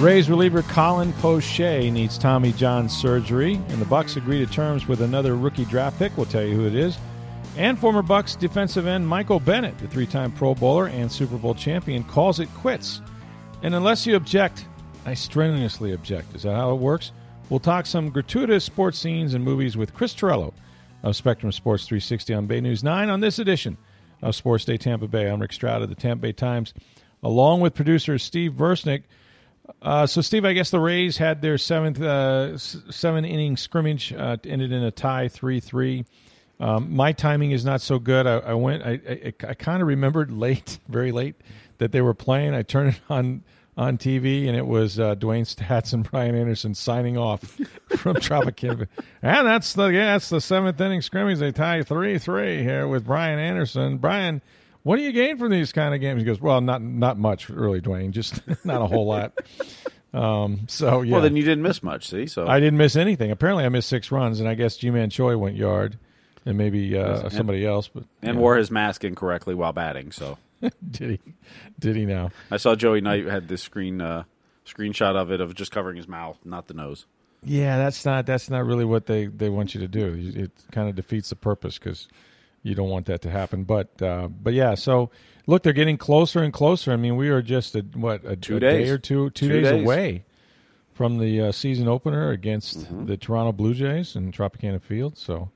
[0.00, 5.02] Rays reliever Colin Poche needs Tommy John surgery, and the Bucks agree to terms with
[5.02, 6.16] another rookie draft pick.
[6.16, 6.96] We'll tell you who it is.
[7.58, 12.02] And former Bucks defensive end Michael Bennett, the three-time Pro Bowler and Super Bowl champion,
[12.04, 13.02] calls it quits.
[13.62, 14.64] And unless you object,
[15.04, 16.34] I strenuously object.
[16.34, 17.12] Is that how it works?
[17.50, 20.54] We'll talk some gratuitous sports scenes and movies with Chris Torello
[21.02, 23.76] of Spectrum Sports 360 on Bay News 9 on this edition
[24.22, 25.28] of Sports Day Tampa Bay.
[25.28, 26.72] I'm Rick Stroud of the Tampa Bay Times,
[27.22, 29.02] along with producer Steve Versnick.
[29.82, 34.36] Uh, so, Steve, I guess the Rays had their seventh uh, seven inning scrimmage uh,
[34.44, 36.04] ended in a tie, three three.
[36.58, 38.26] Um, my timing is not so good.
[38.26, 38.82] I, I went.
[38.82, 41.36] I, I, I kind of remembered late, very late,
[41.78, 42.54] that they were playing.
[42.54, 43.42] I turned it on
[43.76, 47.40] on TV, and it was uh, Dewayne Staats and Brian Anderson signing off
[47.96, 48.88] from Tropicana.
[49.22, 51.38] and that's the yeah, that's the seventh inning scrimmage.
[51.38, 53.98] They tie three three here with Brian Anderson.
[53.98, 54.42] Brian,
[54.82, 56.20] what do you gain from these kind of games?
[56.20, 58.10] He goes, well, not not much really, Dewayne.
[58.10, 59.32] Just not a whole lot.
[60.12, 61.12] Um, so yeah.
[61.12, 62.08] Well, then you didn't miss much.
[62.08, 63.30] See, so I didn't miss anything.
[63.30, 65.98] Apparently, I missed six runs, and I guess Ji-Man Choi went yard,
[66.44, 67.88] and maybe uh, And- somebody else.
[67.88, 70.10] But and wore his mask incorrectly while batting.
[70.12, 70.38] So
[70.90, 71.20] did he?
[71.78, 72.30] Did he now?
[72.50, 74.24] I saw Joey Knight had this screen uh,
[74.66, 77.06] screenshot of it of just covering his mouth, not the nose.
[77.44, 80.32] Yeah, that's not that's not really what they they want you to do.
[80.34, 82.08] It kind of defeats the purpose because
[82.62, 83.64] you don't want that to happen.
[83.64, 85.10] But uh, but yeah, so
[85.46, 86.92] look, they're getting closer and closer.
[86.92, 88.86] I mean, we are just a, what a, Two a days.
[88.86, 89.82] day or two two, Two days, days.
[89.82, 90.24] away
[90.92, 93.06] from the uh, season opener against Mm-hmm.
[93.06, 95.16] the Toronto Blue Jays in Tropicana Field.
[95.16, 95.50] So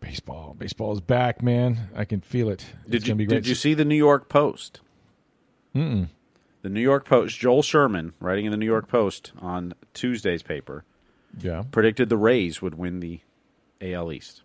[0.00, 1.88] baseball, baseball is back, man.
[1.96, 2.64] I can feel it.
[2.82, 3.36] It's Did you be great.
[3.36, 4.80] did you see the New York Post?
[5.74, 6.08] Mm-mm.
[6.62, 10.84] The New York Post, Joel Sherman, writing in the New York Post on Tuesday's paper,
[11.40, 11.64] Yeah.
[11.70, 13.20] predicted the Rays would win the
[13.82, 14.42] AL East,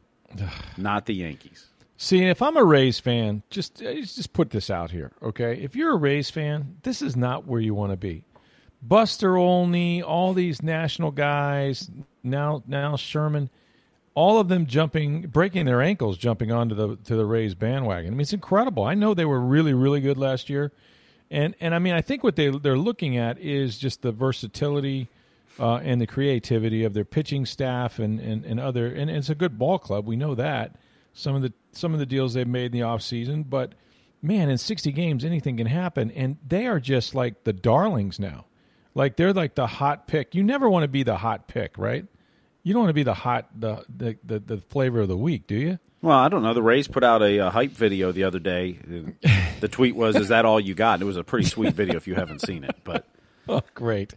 [0.78, 1.68] not the Yankees.
[2.02, 5.60] See, if I'm a Rays fan, just uh, just put this out here, okay?
[5.62, 8.24] If you're a Rays fan, this is not where you want to be.
[8.82, 11.92] Buster Olney, all these national guys,
[12.24, 13.50] now now Sherman,
[14.16, 18.08] all of them jumping, breaking their ankles, jumping onto the to the Rays bandwagon.
[18.08, 18.84] I mean, it's incredible.
[18.86, 20.72] I know they were really really good last year,
[21.30, 25.10] and and I mean, I think what they they're looking at is just the versatility.
[25.60, 29.36] Uh, and the creativity of their pitching staff and, and, and other and it's a
[29.36, 30.76] good ball club we know that
[31.12, 33.74] some of the some of the deals they've made in the offseason but
[34.22, 38.46] man in 60 games anything can happen and they are just like the darlings now
[38.96, 42.06] like they're like the hot pick you never want to be the hot pick right
[42.64, 45.46] you don't want to be the hot the the, the, the flavor of the week
[45.46, 46.54] do you Well, I don't know.
[46.54, 48.80] The Rays put out a, uh hype video the other day.
[49.60, 51.98] The tweet was, "Is that all you got?" And it was a pretty sweet video
[51.98, 52.78] if you haven't seen it.
[52.86, 53.06] But
[53.50, 54.16] oh great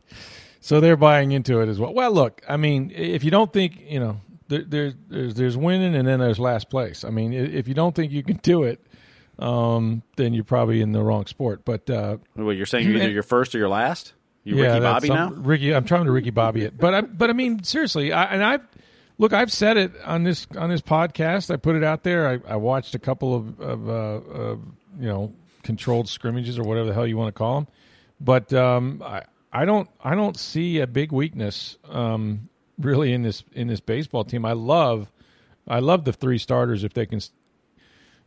[0.63, 3.79] so they're buying into it as well well look i mean if you don't think
[3.87, 4.19] you know
[4.49, 7.95] there, there, there's there's winning and then there's last place i mean if you don't
[7.95, 8.81] think you can do it
[9.39, 13.11] um, then you're probably in the wrong sport but uh, what you're saying, you're either
[13.11, 14.15] your first or your last.
[14.45, 15.31] You yeah, Ricky Bobby now.
[15.31, 18.43] Ricky, I'm trying to Ricky Bobby it, but I, but I mean seriously, I, and
[18.43, 18.67] I've
[19.19, 21.53] look, I've said it on this on this podcast.
[21.53, 22.29] I put it out there.
[22.29, 24.57] I, I watched a couple of, of uh, uh,
[24.99, 27.69] you know controlled scrimmages or whatever the hell you want to call them,
[28.21, 32.49] but um, I I don't I don't see a big weakness um,
[32.79, 34.45] really in this in this baseball team.
[34.45, 35.11] I love
[35.69, 37.21] I love the three starters if they can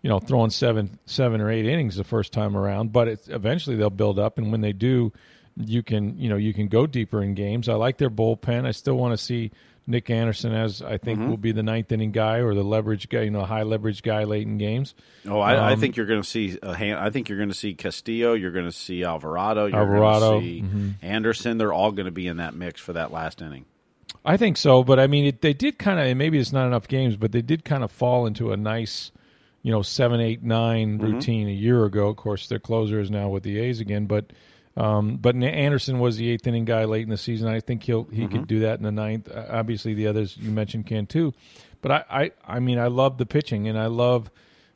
[0.06, 2.94] you know, throwing seven, seven or eight innings the first time around.
[2.94, 5.12] But it's, eventually they'll build up, and when they do,
[5.58, 7.68] you can, you know, you can go deeper in games.
[7.68, 8.68] I like their bullpen.
[8.68, 9.50] I still want to see
[9.88, 11.29] Nick Anderson as I think Mhm.
[11.29, 14.23] will be the ninth inning guy or the leverage guy, you know, high leverage guy
[14.23, 14.96] late in games.
[15.28, 17.50] Oh, I, I Um, think you're going to see a hand, I think you're going
[17.50, 18.34] to see Castillo.
[18.34, 19.67] You're going to see Alvarado.
[19.67, 20.93] You're Alvarado, going to see mhm.
[21.03, 21.58] Anderson.
[21.59, 23.66] They're all going to be in that mix for that last inning.
[24.23, 26.17] I think so, but I mean, it, they did kind of.
[26.17, 29.11] Maybe it's not enough games, but they did kind of fall into a nice,
[29.61, 31.02] you know, seven, eight, nine Mhm.
[31.03, 32.08] routine a year ago.
[32.08, 34.34] Of course, their closer is now with the A's again, but
[34.78, 37.48] um, but Anderson was the eighth inning guy late in the season.
[37.48, 38.32] I think he'll he Mhm.
[38.32, 39.30] could do that in the ninth.
[39.30, 41.34] Uh, obviously, the others you mentioned can too,
[41.82, 44.30] but I, I I mean, I love the pitching and I love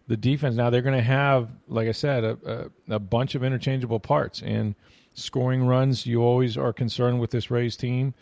[0.07, 0.55] the defense.
[0.55, 4.41] Now they're going to have, like I said, a, a, a bunch of interchangeable parts
[4.41, 4.73] and
[5.13, 6.05] scoring runs.
[6.07, 8.13] You always are concerned with this Rays team.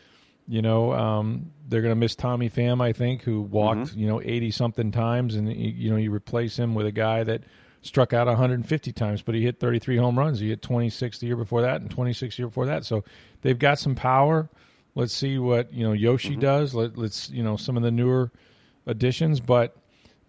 [0.50, 3.98] You know, um, they're going to miss Tommy Pham, I think, who walked, Mhm.
[3.98, 5.36] you know, 80 something times.
[5.36, 7.44] And, you you know, you replace him with a guy that
[7.88, 10.40] struck out 150 times, but he hit 33 home runs.
[10.40, 12.86] He hit 26 the year before that, and 26 the year before that.
[12.86, 13.04] So
[13.42, 14.50] they've got some power.
[14.96, 16.40] Let's see what you know Yoshi Mm-hmm.
[16.42, 16.74] does.
[16.76, 18.32] Let, let's you know some of the newer
[18.86, 19.76] additions, but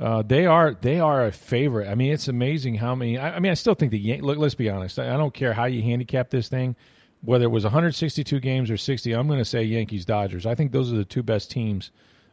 [0.00, 1.88] uh, they are they are a favorite.
[1.88, 3.19] I mean, it's amazing how many.
[3.19, 4.38] I, I mean, I still think the Yan- look.
[4.38, 4.99] Let's be honest.
[4.99, 6.76] I, I don't care how you handicap this thing,
[7.22, 9.12] whether it was 162 games or 60.
[9.12, 10.46] I'm going to say Yankees Dodgers.
[10.46, 11.90] I think those are the two best teams,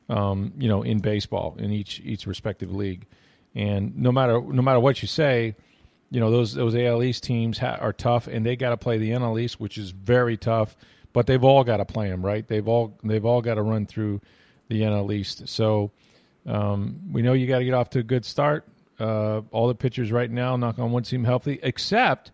[0.10, 3.07] um, you know, in baseball in each each respective league.
[3.56, 5.56] And no matter no matter what you say,
[6.12, 8.98] you know those those AL East teams ha- are tough, and they got to play
[8.98, 10.75] the NL East, which is very tough.
[11.13, 12.46] But they've all got to play them, right?
[12.46, 14.19] They've all they've all got to run through
[14.68, 15.48] the NL East.
[15.48, 15.92] So
[16.46, 18.68] um, we know you got to get off to a good start.
[19.00, 22.31] Uh, all the pitchers right now, knock on wood, seem healthy, except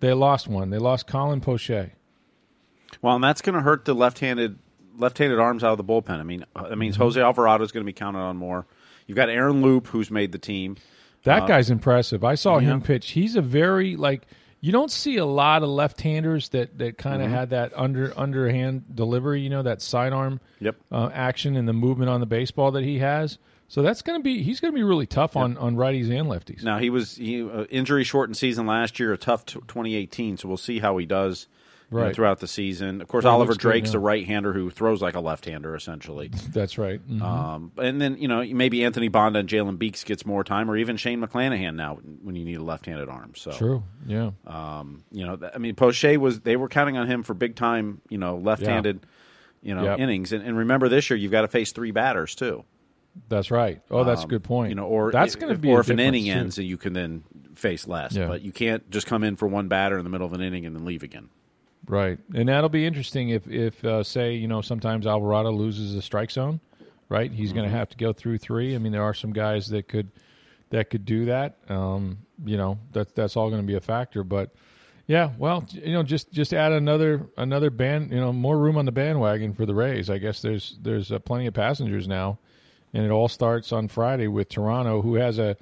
[0.00, 0.70] they lost one.
[0.70, 1.90] They lost Colin Poche.
[3.00, 4.58] Well, and that's going to hurt the left-handed
[4.98, 6.20] left-handed arms out of the bullpen.
[6.20, 7.02] I mean, that means Mm-hmm.
[7.04, 8.66] Jose Alvarado is going to be counted on more.
[9.12, 10.78] You've got Aaron Loup, who's made the team.
[11.24, 12.24] That guy's impressive.
[12.24, 13.10] I saw him pitch.
[13.10, 14.22] He's a very like
[14.62, 18.96] you don't see a lot of left-handers that that kind of had that under underhand
[18.96, 19.42] delivery.
[19.42, 20.76] You know that sidearm Yep.
[20.90, 23.36] uh, action and the movement on the baseball that he has.
[23.68, 26.26] So that's going to be he's going to be really tough on on righties and
[26.26, 26.62] lefties.
[26.64, 30.38] Now he was he, uh, injury shortened season last year, a tough t- 2018.
[30.38, 31.48] So we'll see how he does
[31.92, 32.14] you know, Right.
[32.14, 33.00] throughout the season.
[33.00, 33.98] Of course, Oliver looks good Drake's now.
[33.98, 36.30] a right-hander who throws like a left-hander, essentially.
[36.52, 37.00] That's right.
[37.06, 37.20] Mhm.
[37.22, 40.76] Um, and then you know maybe Anthony Banda and Jalen Beeks gets more time, or
[40.76, 43.32] even Shane McClanahan now when you need a left-handed arm.
[43.36, 43.82] So True.
[44.06, 44.30] Yeah.
[44.46, 48.00] Um, you know, I mean, Poche was they were counting on him for big time,
[48.08, 49.06] you know, left-handed,
[49.62, 49.98] you know, Yep.
[49.98, 50.32] innings.
[50.32, 52.64] And, and remember, this year you've got to face three batters too.
[53.28, 53.82] That's right.
[53.90, 54.68] Oh, that's a good point.
[54.68, 56.30] Um, You know, or that's going to be or if an inning too.
[56.30, 57.24] ends, you can then
[57.54, 58.16] face less.
[58.16, 58.26] Yeah.
[58.26, 60.64] But you can't just come in for one batter in the middle of an inning
[60.64, 61.28] and then leave again.
[61.88, 66.02] Right, and that'll be interesting if if uh, say you know sometimes Alvarado loses the
[66.02, 66.60] strike zone,
[67.08, 67.30] right?
[67.30, 68.74] He's going to have to go through three.
[68.74, 70.10] I mean, there are some guys that could
[70.70, 71.58] that could do that.
[71.68, 74.22] Um, you know, that that's all going to be a factor.
[74.24, 74.50] But
[75.06, 78.86] yeah, well, you know, just just add another another band, you know, more room on
[78.86, 80.08] the bandwagon for the Rays.
[80.08, 82.38] I guess there's there's uh, plenty of passengers now,
[82.94, 85.56] and it all starts on Friday with Toronto, who has a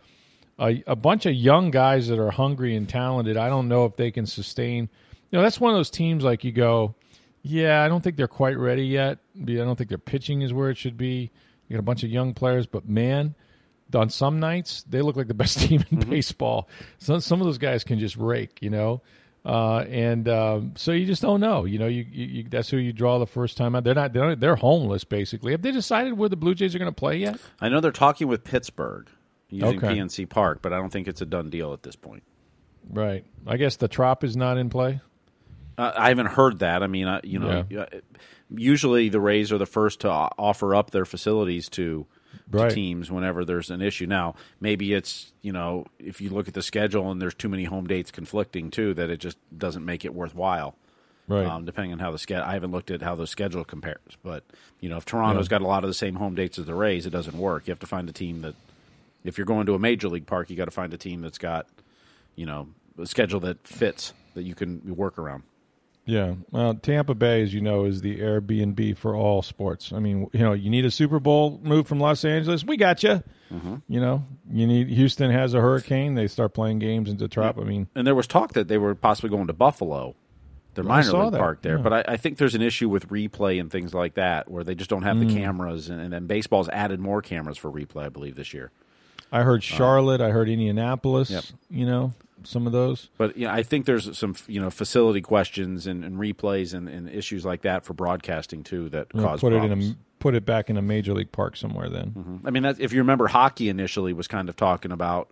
[0.58, 3.36] a, a bunch of young guys that are hungry and talented.
[3.36, 4.90] I don't know if they can sustain.
[5.30, 6.94] You know, that's one of those teams like you go,
[7.42, 9.18] yeah, I don't think they're quite ready yet.
[9.40, 11.30] I don't think their pitching is where it should be.
[11.68, 13.34] You got a bunch of young players, but man,
[13.94, 16.68] on some nights they look like the best team in baseball.
[16.98, 19.02] Some some of those guys can just rake, you know.
[19.42, 21.86] Uh, and um, so you just don't know, you know.
[21.86, 23.84] You, you, you that's who you draw the first time out.
[23.84, 24.12] They're not.
[24.12, 25.52] They're, they're homeless basically.
[25.52, 27.40] Have they decided where the Blue Jays are going to play yet?
[27.58, 29.08] I know they're talking with Pittsburgh
[29.48, 29.94] using Okay.
[29.94, 32.22] PNC Park, but I don't think it's a done deal at this point.
[32.90, 33.24] Right.
[33.46, 35.00] I guess the Trop is not in play.
[35.78, 36.82] Uh, I haven't heard that.
[36.82, 37.86] I mean, I, you know, uh,
[38.54, 42.06] usually the Rays are the first to offer up their facilities to,
[42.68, 44.06] to teams whenever there's an issue.
[44.06, 47.64] Now, maybe it's you know, if you look at the schedule and there's too many
[47.64, 50.76] home dates conflicting too, that it just doesn't make it worthwhile.
[51.28, 51.46] Right.
[51.46, 54.42] Um, depending on how the schedule, I haven't looked at how the schedule compares, but
[54.80, 57.06] you know, if Toronto's got a lot of the same home dates as the Rays,
[57.06, 57.68] it doesn't work.
[57.68, 58.56] You have to find a team that,
[59.22, 61.38] if you're going to a major league park, you got to find a team that's
[61.38, 61.68] got,
[62.34, 62.68] you know,
[62.98, 65.44] a schedule that fits that you can work around.
[66.10, 66.34] Yeah.
[66.50, 69.92] Well, Tampa Bay, as you know, is the Airbnb for all sports.
[69.92, 72.64] I mean, you know, you need a Super Bowl move from Los Angeles.
[72.64, 73.22] We got you.
[73.52, 73.76] Mm-hmm.
[73.88, 76.14] You know, you need Houston has a hurricane.
[76.14, 77.58] They start playing games into Trop.
[77.58, 80.14] I mean, And there was talk that they were possibly going to Buffalo,
[80.74, 81.76] their minor league that, park there.
[81.76, 81.82] yeah.
[81.82, 84.74] But I, I think there's an issue with replay and things like that, where they
[84.74, 85.28] just don't have Mm.
[85.28, 85.88] the cameras.
[85.90, 88.70] And, and then baseball's added more cameras for replay, I believe, this year.
[89.32, 90.20] I heard Charlotte.
[90.20, 91.30] I heard Indianapolis.
[91.30, 91.44] Uh, Yep.
[91.70, 93.08] You know, some of those.
[93.18, 96.88] But you know, I think there's some you know facility questions and, and replays and,
[96.88, 99.84] and issues like that for broadcasting too that You cause put problems.
[99.84, 101.88] it in a put it back in a major league park somewhere.
[101.88, 102.46] Then mm-hmm.
[102.46, 105.28] I mean, that, if you remember, hockey initially was kind of talking about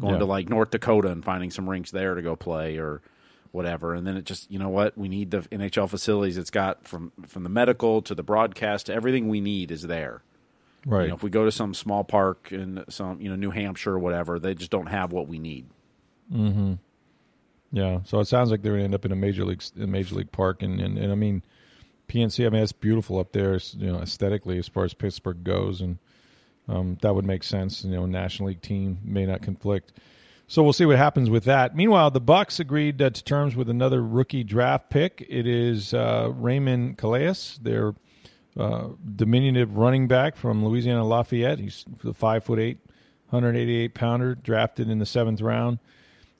[0.00, 0.18] going Yeah.
[0.20, 3.00] to like North Dakota and finding some rinks there to go play or
[3.50, 6.36] whatever, and then it just you know what we need the NHL facilities.
[6.36, 10.22] It's got from from the medical to the broadcast to everything we need is there.
[10.86, 11.04] right.
[11.04, 13.94] You know, if we go to some small park in some you know New Hampshire
[13.94, 15.66] or whatever, they just don't have what we need.
[17.70, 19.86] Yeah, so it sounds like they're going to end up in a major league a
[19.86, 21.42] major league park, and, and, and I mean,
[22.08, 22.46] PNC.
[22.46, 25.98] I mean, it's beautiful up there, you know, aesthetically as far as Pittsburgh goes, and
[26.66, 27.84] um, that would make sense.
[27.84, 29.92] You know, National League team may not conflict,
[30.46, 31.76] so we'll see what happens with that.
[31.76, 35.26] Meanwhile, the Bucks agreed uh, to terms with another rookie draft pick.
[35.28, 37.94] It is uh, Raymond Calais, their
[38.58, 41.58] uh, diminutive running back from Louisiana Lafayette.
[41.58, 42.78] He's the five foot eight,
[43.28, 45.80] 188 pounder, drafted in the seventh round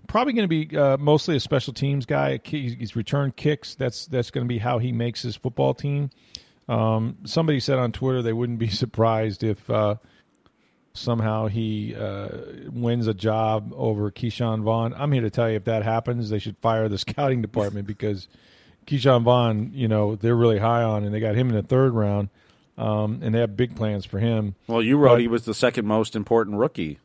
[0.08, 2.40] probably going to be uh, mostly a special teams guy.
[2.42, 3.76] He's returned kicks.
[3.76, 6.10] That's that's going to be how he makes his football team.
[6.68, 9.96] Um, somebody said on Twitter they wouldn't be surprised if uh,
[10.92, 12.28] somehow he uh,
[12.70, 14.92] wins a job over Ke'Shawn Vaughn.
[14.94, 18.28] I'm here to tell you if that happens, they should fire the scouting department because
[18.86, 21.92] Ke'Shawn Vaughn, you know, they're really high on, and they got him in the third
[21.94, 22.30] round,
[22.76, 24.54] um, and they have big plans for him.
[24.66, 26.98] Well, you wrote but, he was the second most important rookie.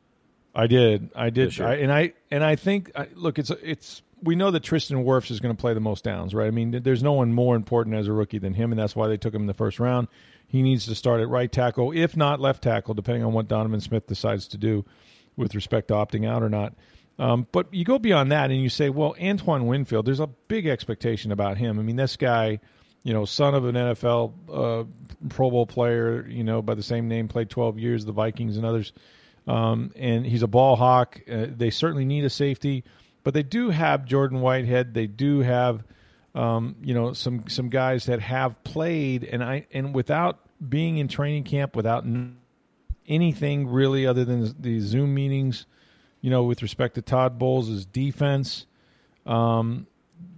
[0.56, 4.36] I did, I did, I, and I and I think I, look, it's it's we
[4.36, 6.48] know that Tristan Wirfs is going to play the most downs, right?
[6.48, 9.08] I mean, there's no one more important as a rookie than him, and that's why
[9.08, 10.08] they took him in the first round.
[10.48, 13.82] He needs to start at right tackle, if not left tackle, depending on what Donovan
[13.82, 14.86] Smith decides to do
[15.36, 16.76] with respect to opting out or not.
[17.20, 20.68] Um, but you go beyond that and you say, well, Antoine Winfield, there's a big
[20.68, 21.80] expectation about him.
[21.80, 22.60] I mean, this guy,
[23.04, 24.84] you know, son of an NFL uh,
[25.30, 28.66] Pro Bowl player, you know, by the same name, played 12 years, the Vikings and
[28.66, 28.94] others.
[29.48, 31.20] Um, and he's a ball hawk.
[31.30, 32.84] Uh, they certainly need a safety,
[33.24, 34.94] but they do have Jordan Whitehead.
[34.94, 35.84] They do have
[36.36, 41.08] um, you know, some some guys that have played, and I and without being in
[41.08, 42.06] training camp, without
[43.08, 45.66] anything really other than the Zoom meetings,
[46.22, 48.66] you know, with respect to Todd Bowles' defense,
[49.26, 49.86] um,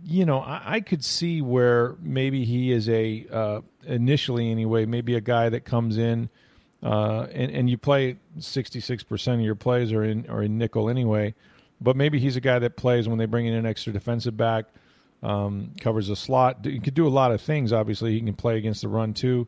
[0.04, 5.16] you know, I, I, could see where maybe he is a uh, initially anyway, maybe
[5.16, 6.30] a guy that comes in.
[6.86, 11.34] Uh, and, and you play 66% of your plays are in, are in nickel anyway,
[11.82, 14.66] but maybe he's a guy that plays when they bring in an extra defensive back
[15.24, 16.64] um, covers a slot.
[16.64, 17.74] He could do a lot of things.
[17.74, 19.48] Obviously, he can play against the run too.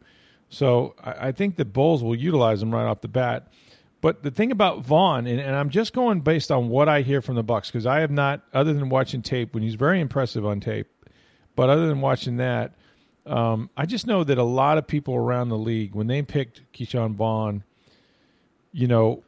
[0.50, 3.52] So I, I think the Bowles will utilize him right off the bat.
[4.02, 7.22] But the thing about Vaughn, and, and I'm just going based on what I hear
[7.22, 10.44] from the Bucks because I have not, other than watching tape when he's very impressive
[10.44, 10.88] on tape,
[11.56, 12.74] but other than watching that,
[13.28, 16.62] um, I just know that a lot of people around the league, when they picked
[16.74, 17.64] Ke'Shawn Vaughn,
[18.72, 19.24] you know,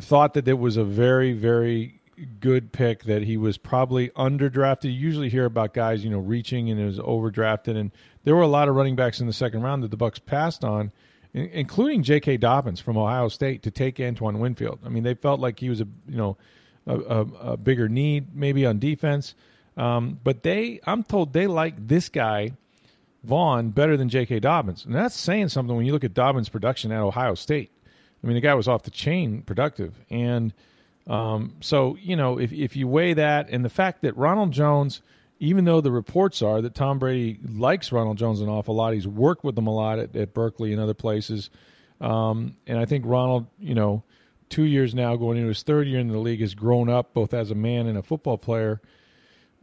[0.00, 2.00] thought that it was a very, very
[2.40, 4.84] good pick that he was probably underdrafted.
[4.84, 7.90] You usually hear about guys, you know, reaching and it was overdrafted, and
[8.24, 10.64] there were a lot of running backs in the second round that the Bucks passed
[10.64, 10.92] on,
[11.32, 12.38] including J.K.
[12.38, 14.80] Dobbins from Ohio State to take Antoine Winfield.
[14.84, 16.36] I mean, they felt like he was a you know
[16.86, 17.20] a, a,
[17.52, 19.34] a bigger need maybe on defense,
[19.76, 22.52] um, but they I'm told they like this guy.
[23.24, 24.40] Vaughn better than J.K.
[24.40, 27.70] Dobbins, and that's saying something when you look at Dobbins' production at Ohio State.
[28.22, 30.52] I mean, the guy was off the chain productive, and
[31.06, 35.02] um, so you know, if if you weigh that and the fact that Ronald Jones,
[35.40, 39.08] even though the reports are that Tom Brady likes Ronald Jones an awful lot, he's
[39.08, 41.50] worked with him a lot at, at Berkeley and other places,
[42.00, 44.02] um, and I think Ronald, you know,
[44.48, 47.34] two years now going into his third year in the league, has grown up both
[47.34, 48.80] as a man and a football player.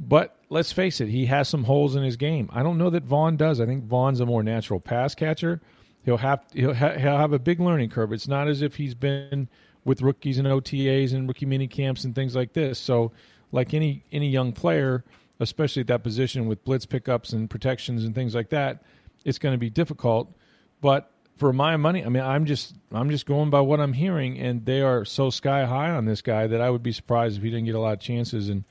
[0.03, 2.49] But let's face it, he has some holes in his game.
[2.51, 3.61] I don't know that Vaughn does.
[3.61, 5.61] I think Vaughn's a more natural pass catcher.
[6.03, 8.11] He'll have he'll, ha- he'll have a big learning curve.
[8.11, 9.47] It's not as if he's been
[9.85, 12.79] with rookies and OTAs and rookie mini camps and things like this.
[12.79, 13.11] So,
[13.51, 15.03] like any any young player,
[15.39, 18.81] especially at that position with blitz pickups and protections and things like that,
[19.23, 20.35] it's going to be difficult.
[20.81, 24.39] But for my money, I mean, I'm just I'm just going by what I'm hearing,
[24.39, 27.43] and they are so sky high on this guy that I would be surprised if
[27.43, 28.63] he didn't get a lot of chances and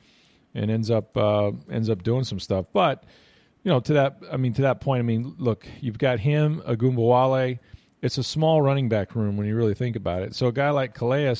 [0.55, 2.67] and ends up uh, ends up doing some stuff.
[2.73, 3.05] But
[3.63, 6.63] you know, to that I mean, to that point, I mean, look, you've got him,
[6.67, 7.59] Ogunbowale
[8.03, 10.35] it's a small running back room when you really think about it.
[10.35, 11.37] So a guy like Calais,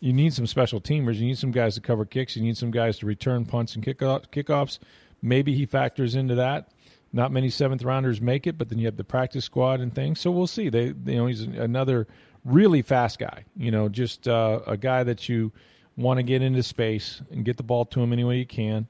[0.00, 1.16] you need some special teamers.
[1.16, 2.36] You need some guys to cover kicks.
[2.36, 4.78] You need some guys to return punts and kickoffs.
[5.22, 6.70] Maybe he factors into that.
[7.12, 10.20] Not many seventh rounders make it, but then you have the practice squad and things.
[10.20, 10.68] So we'll see.
[10.68, 12.08] They, you know, he's another
[12.44, 13.44] really fast guy.
[13.56, 15.52] You know, just uh, a guy that you
[15.96, 18.86] want to get into space and get the ball to him any way you can,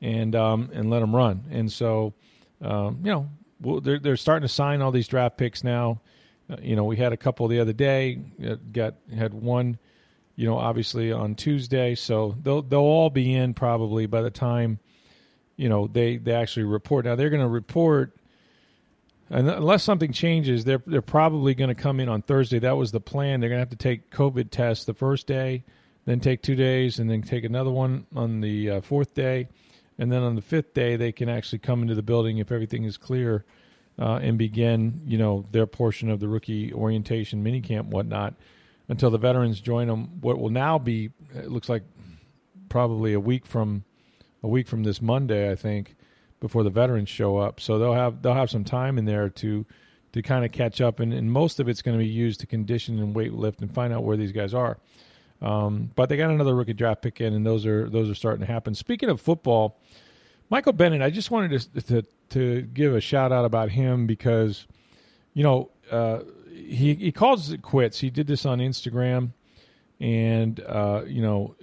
[0.00, 1.44] and um, and let him run.
[1.50, 2.14] And so,
[2.62, 3.28] um, you know,
[3.60, 6.00] well, they're they're starting to sign all these draft picks now.
[6.50, 8.20] Uh, you know, we had a couple the other day.
[8.44, 9.78] Uh, got had one,
[10.36, 11.94] you know, obviously on Tuesday.
[11.94, 14.78] So they'll they'll all be in probably by the time,
[15.56, 17.04] you know, they they actually report.
[17.04, 18.16] Now they're going to report.
[19.30, 22.58] Unless something changes, they're they're probably going to come in on Thursday.
[22.58, 23.40] That was the plan.
[23.40, 25.64] They're going to have to take COVID tests the first day,
[26.04, 29.48] then take two days, and then take another one on the uh, fourth day,
[29.98, 32.84] and then on the fifth day they can actually come into the building if everything
[32.84, 33.44] is clear
[33.98, 38.34] uh, and begin, you know, their portion of the rookie orientation, minicamp, whatnot,
[38.88, 40.20] until the veterans join them.
[40.20, 41.84] What will now be, it looks like,
[42.68, 43.84] probably a week from
[44.42, 45.94] a week from this Monday, I think,
[46.40, 47.60] before the veterans show up.
[47.60, 49.64] So they'll have they'll have some time in there to
[50.12, 52.46] to kind of catch up, and, and most of it's going to be used to
[52.46, 54.78] condition and weight lift and find out where these guys are.
[55.44, 58.40] Um, but they got another rookie draft pick in, and those are those are starting
[58.46, 58.74] to happen.
[58.74, 59.78] Speaking of football,
[60.48, 64.66] Michael Bennett, I just wanted to, to to give a shout out about him because,
[65.34, 68.00] you know, uh, he he calls it quits.
[68.00, 69.32] He did this on Instagram,
[70.00, 71.56] and uh, you know,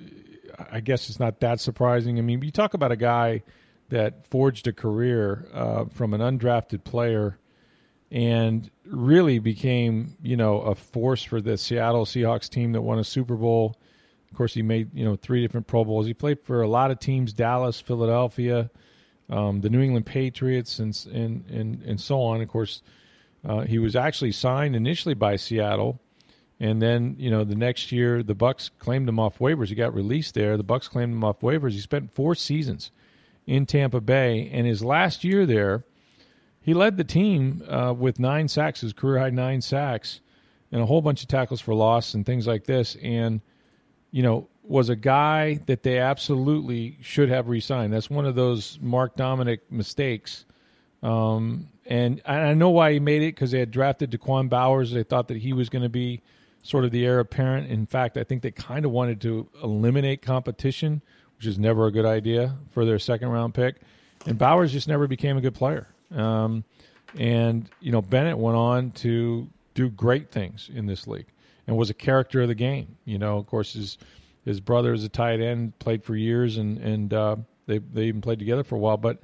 [0.72, 2.20] I guess it's not that surprising.
[2.20, 3.42] I mean, you talk about a guy
[3.90, 7.40] that forged a career uh, from an undrafted player
[8.12, 13.04] and really became you know a force for the Seattle Seahawks team that won a
[13.04, 13.78] Super Bowl.
[14.30, 16.06] Of course, he made you know three different Pro Bowls.
[16.06, 18.70] He played for a lot of teams: Dallas, Philadelphia,
[19.30, 22.42] um, the New England Patriots, and and and and so on.
[22.42, 22.82] Of course,
[23.46, 26.00] uh, he was actually signed initially by Seattle,
[26.60, 29.68] and then you know the next year the Bucks claimed him off waivers.
[29.68, 30.58] He got released there.
[30.58, 31.72] The Bucks claimed him off waivers.
[31.72, 32.92] He spent four seasons
[33.48, 35.84] in Tampa Bay, and his last year there,
[36.62, 40.22] he led the team uh, with nine sacks, his career high nine sacks,
[40.72, 42.96] and a whole bunch of tackles for loss and things like this.
[43.02, 43.42] And
[44.12, 47.92] you know was a guy that they absolutely should have re-signed.
[47.92, 50.46] That's one of those Mark Dominik mistakes.
[51.02, 54.92] Um, and I know why he made it because they had drafted Da'Quan Bowers.
[54.92, 56.22] They thought that he was going to be
[56.64, 57.72] sort of the heir apparent.
[57.72, 61.02] In fact, I think they kind of wanted to eliminate competition,
[61.38, 63.82] which is never a good idea for their second round pick.
[64.28, 65.88] And Bowers just never became a good player.
[66.14, 66.64] Um,
[67.18, 71.28] and you know Bennett went on to do great things in this league
[71.68, 72.98] and was a character of the game.
[73.06, 73.98] You know, of course, his
[74.46, 77.36] his brother is a tight end, played for years, and and uh,
[77.68, 78.98] they they even played together for a while.
[78.98, 79.20] But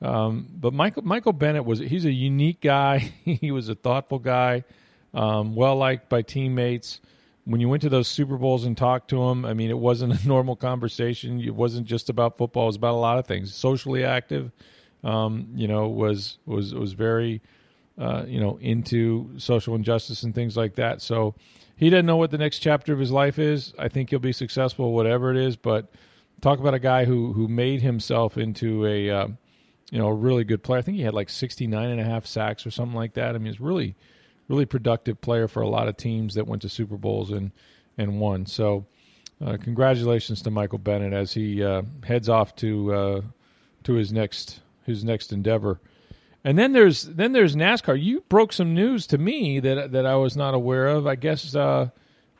[0.00, 2.98] um, but Michael Michael Bennett was he's a unique guy.
[3.24, 4.64] he was a thoughtful guy,
[5.14, 7.00] um, well liked by teammates.
[7.44, 10.22] When you went to those Super Bowls and talked to him, I mean, it wasn't
[10.22, 11.40] a normal conversation.
[11.40, 12.64] It wasn't just about football.
[12.64, 13.54] It was about a lot of things.
[13.54, 14.52] Socially active,
[15.04, 17.40] um, you know, was was was very,
[17.98, 21.00] uh, you know, into social injustice and things like that.
[21.02, 21.34] So
[21.76, 23.72] he doesn't know what the next chapter of his life is.
[23.78, 25.56] I think he'll be successful, whatever it is.
[25.56, 25.90] But
[26.40, 29.28] talk about a guy who who made himself into a uh,
[29.90, 30.78] you know a really good player.
[30.78, 33.34] I think he had like 69 and a half sacks or something like that.
[33.34, 33.94] I mean, he's really
[34.48, 37.52] really productive player for a lot of teams that went to Super Bowls and
[37.96, 38.46] and won.
[38.46, 38.86] So.
[39.40, 43.20] Uh, congratulations to Michael Bennett as he uh, heads off to uh,
[43.84, 45.80] to his next his next endeavor.
[46.44, 48.00] And then there's then there's NASCAR.
[48.00, 51.06] You broke some news to me that that I was not aware of.
[51.06, 51.90] I guess uh,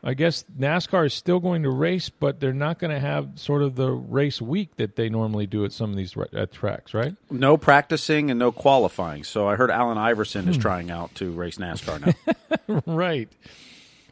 [0.02, 3.62] I guess NASCAR is still going to race, but they're not going to have sort
[3.62, 7.14] of the race week that they normally do at some of these at tracks, right?
[7.30, 9.24] No practicing and no qualifying.
[9.24, 10.62] So I heard Allen Iverson is hmm.
[10.62, 12.82] trying out to race NASCAR now.
[12.86, 13.28] right.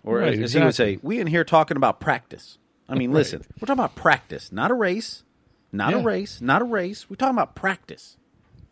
[0.03, 0.61] Or right, as exactly.
[0.61, 2.59] he would say, we in here talking about practice.
[2.88, 3.18] I mean, right.
[3.18, 5.25] listen, we're talking about practice, not a race,
[5.72, 5.99] not yeah.
[5.99, 7.09] a race, not a race.
[7.11, 8.16] We're talking about practice.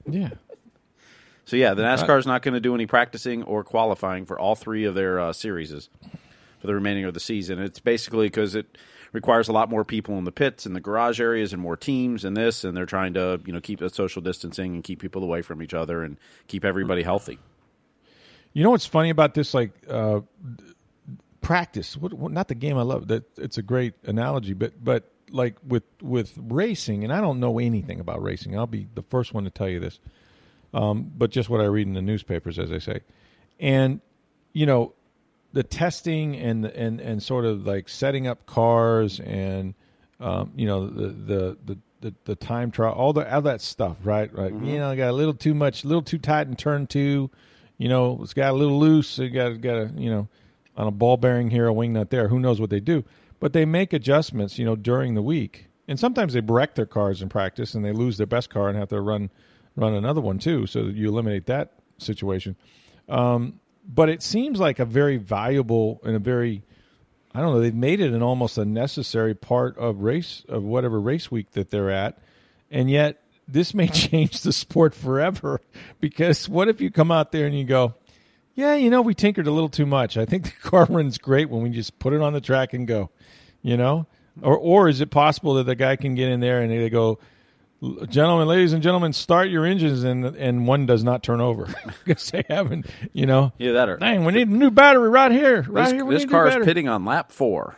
[0.08, 0.30] Yeah.
[1.44, 4.54] So yeah, the NASCAR is not going to do any practicing or qualifying for all
[4.54, 5.90] three of their uh, series
[6.60, 7.58] for the remaining of the season.
[7.58, 8.78] It's basically because it
[9.12, 12.24] requires a lot more people in the pits and the garage areas and more teams
[12.24, 15.22] and this, and they're trying to you know keep the social distancing and keep people
[15.22, 16.16] away from each other and
[16.48, 17.38] keep everybody healthy.
[18.54, 19.52] You know what's funny about this?
[19.52, 20.20] Like uh,
[21.42, 23.08] practice, what, what, not the game I love.
[23.08, 27.58] That it's a great analogy, but but like with with racing, and I don't know
[27.58, 28.56] anything about racing.
[28.56, 29.98] I'll be the first one to tell you this
[30.74, 33.00] um, but just what I read in the newspapers, as I say.
[33.60, 34.00] And
[34.52, 34.92] you know,
[35.52, 39.74] the testing and and and sort of like setting up cars and
[40.20, 43.96] um, you know the, the the the the, time trial, all the all that stuff,
[44.02, 44.34] right?
[44.34, 44.52] Right.
[44.52, 44.66] Mm-hmm.
[44.66, 47.30] You know, I got a little too much, a little too tight in turn two.
[47.78, 49.18] You know, it's got a little loose.
[49.18, 50.28] It got got a you know
[50.76, 52.26] on a ball bearing here, a wing nut there.
[52.26, 53.04] Who knows what they do?
[53.40, 57.20] But they make adjustments, you know, during the week, and sometimes they wreck their cars
[57.20, 59.30] in practice and they lose their best car and have to run
[59.76, 62.56] run another one too, so you eliminate that situation.
[63.08, 66.62] Um, but it seems like a very valuable and a very
[67.34, 67.60] I don't know.
[67.60, 71.70] They've made it an almost a necessary part of race of whatever race week that
[71.70, 72.18] they're at,
[72.70, 75.60] and yet this may change the sport forever.
[76.00, 77.94] Because what if you come out there and you go,
[78.54, 80.16] "Yeah, you know, we tinkered a little too much.
[80.16, 82.86] I think the car runs great when we just put it on the track and
[82.86, 83.10] go."
[83.62, 84.06] You know,
[84.42, 87.18] or or is it possible that the guy can get in there and they go,
[88.08, 91.68] gentlemen, ladies and gentlemen, start your engines, and and one does not turn over
[92.04, 93.52] because they haven't, you know.
[93.58, 93.96] Yeah, that are.
[93.96, 95.62] Dang, we need a new battery right here.
[95.62, 97.76] Right this, here, this car is pitting on lap four.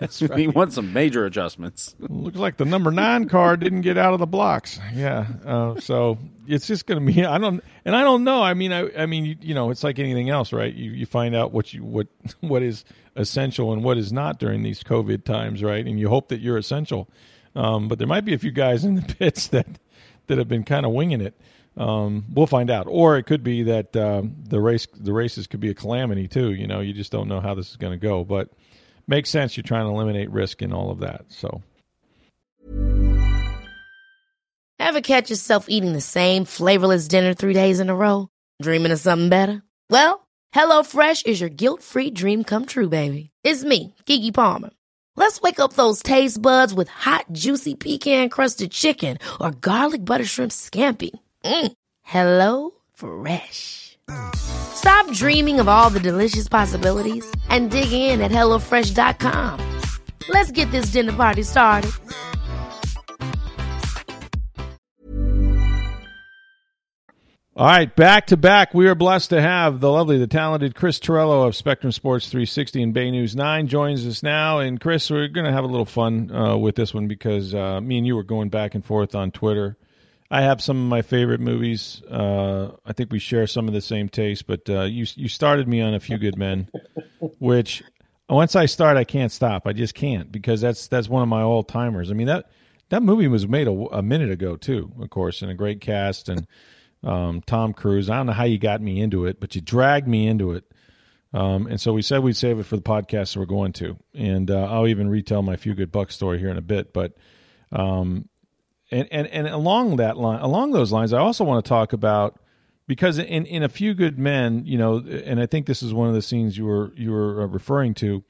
[0.00, 0.30] That's right.
[0.34, 1.94] we want some major adjustments.
[1.98, 4.78] Looks like the number nine car didn't get out of the blocks.
[4.94, 7.24] Yeah, uh, so it's just going to be.
[7.24, 8.42] I don't, and I don't know.
[8.42, 10.72] I mean, I, I mean, you, you, know, it's like anything else, right?
[10.74, 12.08] You you find out what you what
[12.40, 12.84] what is
[13.16, 15.84] essential and what is not during these COVID times, right?
[15.86, 17.08] And you hope that you're essential
[17.54, 19.66] um, but there might be a few guys in the pits that
[20.26, 21.34] that have been kind of winging it.
[21.76, 25.60] Um, we'll find out, or it could be that um, the race the races could
[25.60, 26.52] be a calamity too.
[26.52, 28.50] You know, you just don't know how this is going to go, but
[29.10, 29.56] makes sense.
[29.56, 31.26] You're trying to eliminate risk and all of that.
[31.28, 31.62] So,
[34.78, 38.28] ever catch yourself eating the same flavorless dinner three days in a row,
[38.62, 39.62] dreaming of something better?
[39.90, 43.30] Well, HelloFresh is your guilt free dream come true, baby.
[43.44, 44.70] It's me, Keke Palmer.
[45.16, 50.24] Let's wake up those taste buds with hot, juicy pecan crusted chicken or garlic butter
[50.24, 51.10] shrimp scampi.
[51.44, 51.72] Mm.
[52.02, 53.89] Hello Fresh.
[54.34, 59.80] Stop dreaming of all the delicious possibilities and dig in at HelloFresh.com.
[60.28, 61.92] Let's get this dinner party started.
[67.60, 70.98] All right, back to back, we are blessed to have the lovely, the talented Chris
[70.98, 74.60] Torello of Spectrum Sports 360 and Bay News 9 joins us now.
[74.60, 77.82] And Chris, we're going to have a little fun uh, with this one because uh,
[77.82, 79.76] me and you were going back and forth on Twitter.
[80.30, 82.02] I have some of my favorite movies.
[82.08, 85.66] Uh, I think we share some of the same taste, but uh, you you started
[85.66, 86.68] me on A Few Good Men,
[87.38, 87.82] which
[88.28, 89.66] once I start, I can't stop.
[89.66, 92.10] I just can't because that's that's one of my all timers.
[92.10, 92.48] I mean that
[92.90, 96.28] that movie was made a, a, minute ago too, of course, and a great cast
[96.28, 96.46] and
[97.02, 98.10] um, Tom Cruise.
[98.10, 100.64] I don't know how you got me into it, but you dragged me into it.
[101.32, 103.96] Um, and so we said we'd save it for the podcast, so we're going to.
[104.14, 106.92] And uh, I'll even retell my few good buck story here in a bit.
[106.92, 107.16] But
[107.70, 108.28] um,
[108.90, 112.40] and, and and along that line, along those lines, I also want to talk about
[112.86, 116.08] because in in a few good men, you know, and I think this is one
[116.08, 118.24] of the scenes you were you were uh, referring to,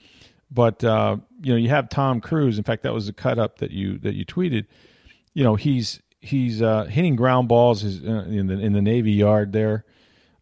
[0.50, 2.58] but uh, you know, you have Tom Cruise.
[2.58, 4.66] In fact, that was a cut up that you that you tweeted.
[5.32, 9.52] You know, he's he's uh, hitting ground balls uh, in the in the Navy Yard
[9.52, 9.86] there,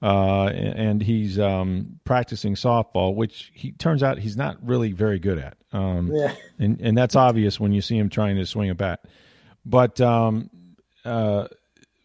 [0.03, 5.39] uh, and he's um, practicing softball, which he turns out he's not really very good
[5.39, 5.57] at.
[5.73, 6.35] Um, yeah.
[6.59, 9.05] and and that's obvious when you see him trying to swing a bat.
[9.69, 10.49] But um,
[11.05, 11.49] uh,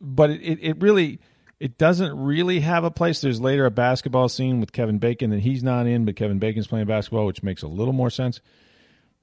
[0.01, 1.19] but it, it really
[1.59, 3.21] it doesn't really have a place.
[3.21, 6.67] There's later a basketball scene with Kevin Bacon that he's not in, but Kevin Bacon's
[6.67, 8.41] playing basketball, which makes a little more sense.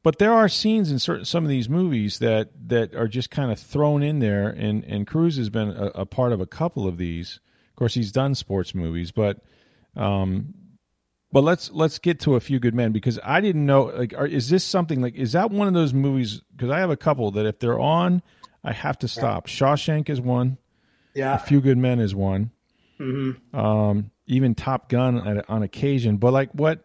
[0.03, 3.53] But there are scenes in certain some of these movies that that are just kind
[3.53, 6.89] of thrown in there, and and Cruise has been a, a part of a couple
[6.89, 7.41] of these.
[7.69, 9.45] Of course, he's done sports movies, but
[9.97, 10.55] um,
[11.33, 14.27] but let's let's get to a few good men because I didn't know like are,
[14.27, 17.31] is this something like is that one of those movies because I have a couple
[17.33, 18.23] that if they're on
[18.63, 19.49] I have to stop.
[19.49, 19.55] Yeah.
[19.55, 20.59] Shawshank is one.
[21.15, 21.35] Yeah.
[21.35, 22.51] A Few Good Men is one.
[22.99, 23.57] Mm-hmm.
[23.57, 26.19] Um, even Top Gun on, on occasion.
[26.19, 26.85] But like, what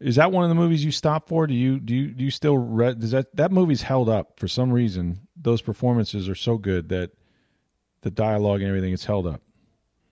[0.00, 1.46] is that one of the movies you stop for?
[1.46, 3.00] Do you do you do you still read?
[3.00, 5.20] Does that that movie's held up for some reason?
[5.40, 7.12] Those performances are so good that
[8.02, 9.40] the dialogue and everything is held up.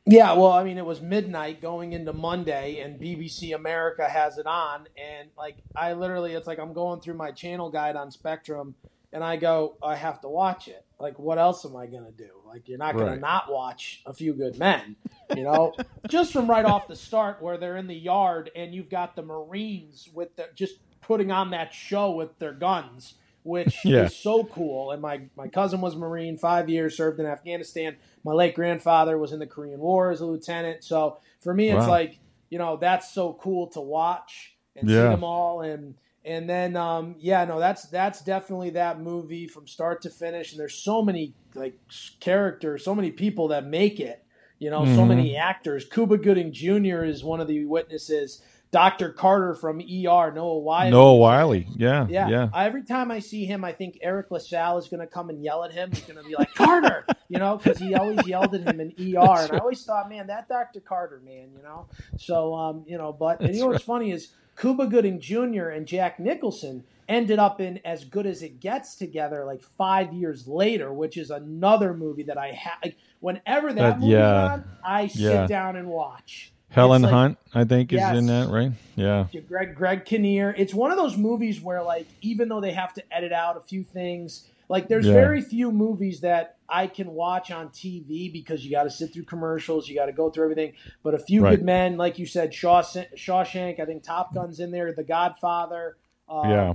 [0.07, 4.47] Yeah, well, I mean, it was midnight going into Monday, and BBC America has it
[4.47, 8.75] on, and like I literally, it's like I'm going through my channel guide on Spectrum,
[9.15, 10.85] and I go, I have to watch it.
[10.99, 12.29] Like, what else am I gonna do?
[12.47, 13.21] Like, you're not gonna right.
[13.21, 14.97] not watch A Few Good Men,
[15.35, 15.73] you know?
[16.09, 19.23] just from right off the start, where they're in the yard, and you've got the
[19.23, 23.15] Marines with the, just putting on that show with their guns
[23.45, 24.07] which yeah.
[24.07, 24.91] is so cool.
[24.91, 27.97] And my, my cousin was a Marine, five years, served in Afghanistan.
[28.25, 30.83] My late grandfather was in the Korean War as a lieutenant.
[30.83, 31.91] So for me, it's wow.
[31.91, 32.19] like,
[32.51, 34.97] you know, that's so cool to watch and yeah.
[34.97, 35.61] see them all.
[35.61, 40.53] And, and then, um, yeah, no, that's, that's definitely that movie from start to finish.
[40.53, 41.79] And there's so many like
[42.21, 44.25] characters, so many people that make it,
[44.59, 44.97] you know, mm-hmm.
[44.97, 45.85] so many actors.
[45.85, 47.05] Cuba Gooding Jr.
[47.05, 48.43] is one of the witnesses.
[48.75, 49.11] Dr.
[49.11, 50.91] Carter from ER, Noah Wyle.
[50.91, 51.55] Noah Wyle.
[51.55, 52.49] yeah, yeah, yeah.
[52.53, 55.63] Every time I see him, I think Eric LaSalle is going to come and yell
[55.63, 55.93] at him.
[55.93, 58.89] He's going to be like Carter, you know, because he always yelled at him in
[58.99, 60.81] ER, and I always thought, man, that Dr.
[60.81, 61.87] Carter, man, you know.
[62.19, 65.69] So, um, you know, but and you know what's funny is Cuba Gooding Jr.
[65.69, 70.49] and Jack Nicholson ended up in As Good as It Gets together like five years
[70.49, 72.79] later, which is another movie that I have.
[72.83, 74.45] Like, whenever that uh, movie's yeah.
[74.47, 75.47] on, I sit yeah.
[75.47, 76.51] down and watch.
[76.75, 78.73] Helen like, Hunt, I think, is in that, right?
[78.97, 79.27] Yeah.
[79.49, 80.55] Greg Greg Kinnear.
[80.57, 83.61] It's one of those movies where, like, even though they have to edit out a
[83.61, 85.13] few things, like, there's yeah.
[85.13, 89.25] very few movies that I can watch on TV because you got to sit through
[89.25, 90.73] commercials, you got to go through everything.
[91.03, 91.51] But a few right.
[91.51, 93.79] good men, like you said, Shawshank.
[93.79, 94.93] I think Top Gun's in there.
[94.93, 95.97] The Godfather.
[96.29, 96.73] Um, yeah.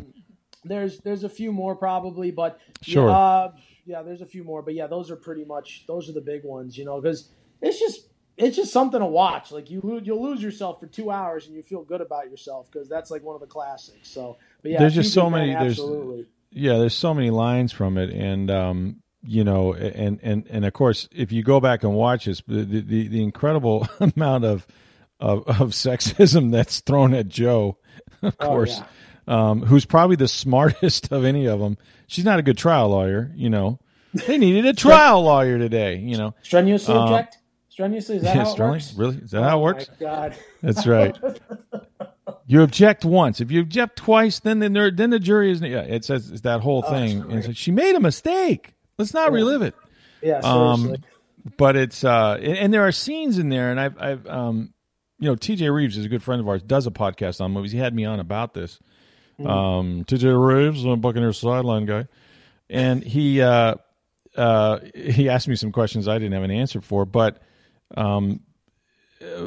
[0.63, 3.07] There's there's a few more probably, but sure.
[3.07, 3.51] Yeah, uh,
[3.85, 6.43] yeah, there's a few more, but yeah, those are pretty much those are the big
[6.43, 7.29] ones, you know, because
[7.61, 8.08] it's just
[8.39, 9.51] it's just something to watch.
[9.51, 12.87] Like you, you'll lose yourself for two hours and you feel good about yourself because
[12.87, 14.09] that's like one of the classics.
[14.09, 15.53] So, but yeah, there's just so many.
[15.53, 15.79] there's
[16.51, 20.73] yeah, there's so many lines from it, and um, you know, and and and of
[20.73, 24.65] course, if you go back and watch this, the the, the incredible amount of,
[25.19, 27.77] of, of sexism that's thrown at Joe,
[28.21, 28.79] of oh, course,
[29.27, 29.49] yeah.
[29.49, 31.77] um, who's probably the smartest of any of them.
[32.07, 33.79] She's not a good trial lawyer, you know.
[34.13, 36.33] They needed a trial lawyer today, you know.
[36.41, 37.37] Strenuously um, object.
[37.79, 38.93] Strenuously, is that yeah, how it works?
[38.93, 39.17] Really?
[39.19, 39.89] Is that oh how it works?
[40.01, 40.35] God.
[40.61, 41.17] That's right.
[42.45, 43.39] you object once.
[43.39, 45.83] If you object twice, then the then the jury is yeah.
[45.83, 47.21] It says it's that whole oh, thing.
[47.21, 48.73] And like, she made a mistake.
[48.97, 49.35] Let's not yeah.
[49.35, 49.75] relive it.
[50.21, 50.91] Yeah, seriously.
[50.91, 50.95] Um,
[51.55, 54.73] but it's uh, and, and, there are scenes in there, and I've I've um,
[55.17, 55.69] you know, T.J.
[55.69, 56.61] Reeves is a good friend of ours.
[56.61, 57.71] Does a podcast on movies.
[57.71, 58.77] He had me on about this.
[59.39, 59.49] Mm-hmm.
[59.49, 60.27] Um, T.J.
[60.27, 62.07] Reeves, a Buccaneers sideline guy,
[62.69, 63.75] and he uh,
[64.35, 67.41] uh, he asked me some questions I didn't have an answer for, but
[67.95, 68.41] um,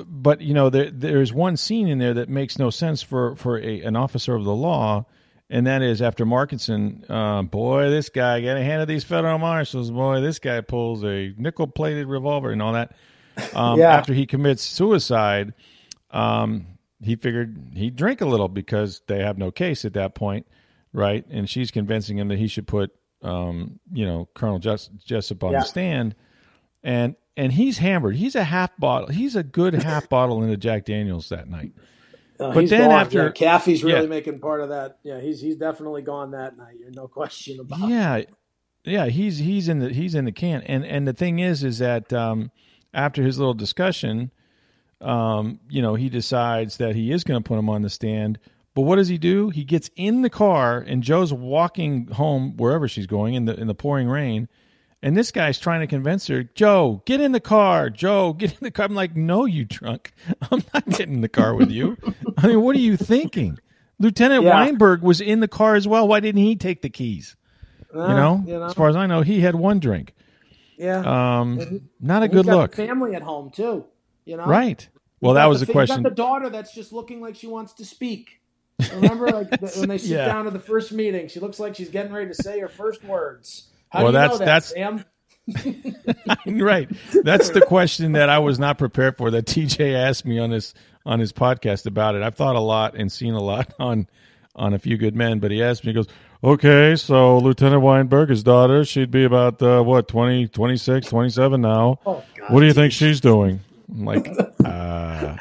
[0.07, 3.59] but you know, there there's one scene in there that makes no sense for for
[3.59, 5.07] a, an officer of the law,
[5.48, 7.09] and that is after Markinson.
[7.09, 9.90] Uh, boy, this guy got a hand of these federal marshals.
[9.90, 12.94] Boy, this guy pulls a nickel plated revolver and all that.
[13.55, 13.96] Um, yeah.
[13.96, 15.55] After he commits suicide,
[16.11, 16.66] um,
[17.00, 20.46] he figured he'd drink a little because they have no case at that point,
[20.92, 21.24] right?
[21.31, 22.90] And she's convincing him that he should put,
[23.22, 25.61] um, you know, Colonel Jess- Jessep on yeah.
[25.61, 26.14] the stand,
[26.83, 28.16] and and he's hammered.
[28.16, 29.08] He's a half bottle.
[29.08, 31.72] He's a good half bottle into Jack Daniels that night.
[32.38, 33.00] Uh, but then gone.
[33.00, 34.06] after yeah, Kaffee's really yeah.
[34.06, 34.98] making part of that.
[35.02, 36.76] Yeah, he's he's definitely gone that night.
[36.94, 37.88] No question about.
[37.88, 38.30] Yeah, it.
[38.84, 40.62] yeah, he's he's in the he's in the can.
[40.62, 42.50] And and the thing is, is that um,
[42.92, 44.32] after his little discussion,
[45.00, 48.38] um, you know, he decides that he is going to put him on the stand.
[48.74, 49.50] But what does he do?
[49.50, 53.66] He gets in the car, and Joe's walking home wherever she's going in the in
[53.66, 54.48] the pouring rain,
[55.02, 57.90] and this guy's trying to convince her, Joe, get in the car.
[57.90, 58.86] Joe, get in the car.
[58.86, 60.12] I'm like, no, you drunk.
[60.50, 61.96] I'm not getting in the car with you.
[62.38, 63.58] I mean, what are you thinking?
[63.98, 64.54] Lieutenant yeah.
[64.54, 66.06] Weinberg was in the car as well.
[66.06, 67.36] Why didn't he take the keys?
[67.94, 68.44] Uh, you, know?
[68.46, 68.64] you, know?
[68.64, 70.14] as far as I know, he had one drink.
[70.76, 71.40] Yeah.
[71.40, 72.74] Um, not a good look.
[72.74, 73.84] family at home too.
[74.24, 74.46] You know.
[74.46, 74.88] Right.
[75.20, 76.02] Well, that was the, the question.
[76.02, 78.40] the daughter that's just looking like she wants to speak.
[78.94, 80.26] Remember, like the, when they sit yeah.
[80.26, 83.04] down to the first meeting, she looks like she's getting ready to say her first
[83.04, 83.68] words.
[83.92, 85.05] How well, that's that, that's Sam?
[86.46, 86.88] right.
[87.22, 89.31] That's the question that I was not prepared for.
[89.31, 90.72] That TJ asked me on his
[91.05, 92.22] on his podcast about it.
[92.22, 94.09] I've thought a lot and seen a lot on
[94.55, 96.09] on a few good men, but he asked me, he goes,
[96.44, 102.00] Okay, so Lieutenant Weinberg's daughter, she'd be about uh, what 20, 26, 27 now.
[102.05, 103.61] Oh, God, what do you think she's doing?
[103.88, 104.28] I'm like,
[104.64, 105.37] uh,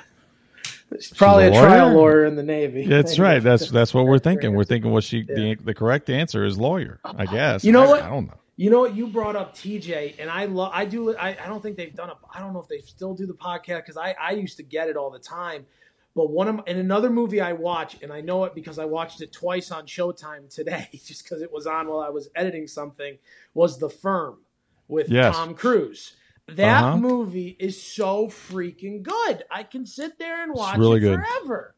[0.91, 2.85] she's probably a, a, trial lawyer in the Navy.
[2.85, 3.41] That's right.
[3.41, 4.53] That's that's what we're thinking.
[4.53, 5.35] We're thinking what she yeah.
[5.35, 6.99] the, the correct answer is lawyer.
[7.03, 7.63] I guess.
[7.63, 8.03] You know I, what?
[8.03, 8.40] I don't know.
[8.57, 8.95] You know what?
[8.95, 10.71] You brought up TJ, and I love.
[10.73, 11.15] I do.
[11.15, 12.15] I, I don't think they've done a.
[12.33, 14.89] I don't know if they still do the podcast because I I used to get
[14.89, 15.65] it all the time.
[16.13, 19.21] But one of in another movie I watch, and I know it because I watched
[19.21, 23.17] it twice on Showtime today, just because it was on while I was editing something,
[23.53, 24.39] was The Firm
[24.87, 25.35] with yes.
[25.35, 26.13] Tom Cruise.
[26.47, 26.97] That uh-huh.
[26.97, 29.43] movie is so freaking good.
[29.49, 31.19] I can sit there and watch really it good.
[31.19, 31.75] forever.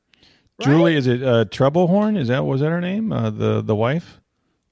[0.60, 0.66] Right?
[0.66, 2.18] Julie, is it uh, Treblehorn?
[2.18, 3.12] Is that was that her name?
[3.12, 4.20] Uh, the the wife,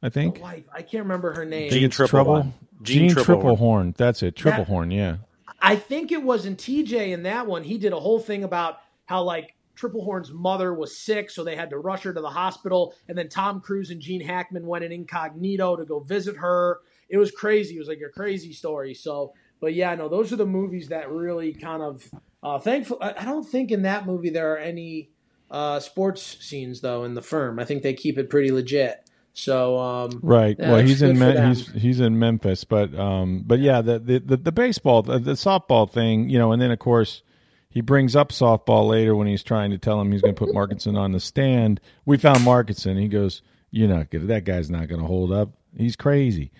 [0.01, 0.35] I think.
[0.35, 0.63] The wife.
[0.73, 1.69] I can't remember her name.
[1.71, 2.53] Jeanne Tripplehorn.
[2.81, 3.95] Jeanne, Jeanne Tripplehorn.
[3.95, 4.35] That's it.
[4.35, 4.93] Tripplehorn.
[4.93, 5.17] Yeah.
[5.61, 7.63] I think it was in TJ in that one.
[7.63, 11.69] He did a whole thing about how like Tripplehorn's mother was sick, so they had
[11.69, 12.95] to rush her to the hospital.
[13.07, 16.79] And then Tom Cruise and Gene Hackman went in incognito to go visit her.
[17.09, 17.75] It was crazy.
[17.75, 18.93] It was like a crazy story.
[18.93, 22.09] So but yeah, no, those are the movies that really kind of
[22.43, 22.97] uh, thankful.
[22.99, 25.11] I don't think in that movie there are any
[25.51, 27.59] uh, sports scenes though in the firm.
[27.59, 29.07] I think they keep it pretty legit.
[29.33, 33.59] So um, right, yeah, well, he's in Me- he's he's in Memphis, but um, but
[33.59, 36.79] yeah, the the the, the baseball, the, the, softball thing, you know, and then of
[36.79, 37.23] course
[37.69, 40.53] he brings up softball later when he's trying to tell him he's going to put
[40.53, 41.79] Markinson on the stand.
[42.05, 42.99] We found Markinson.
[42.99, 43.41] He goes,
[43.71, 44.27] "You're not good.
[44.27, 45.51] That guy's not going to hold up.
[45.77, 46.51] He's crazy."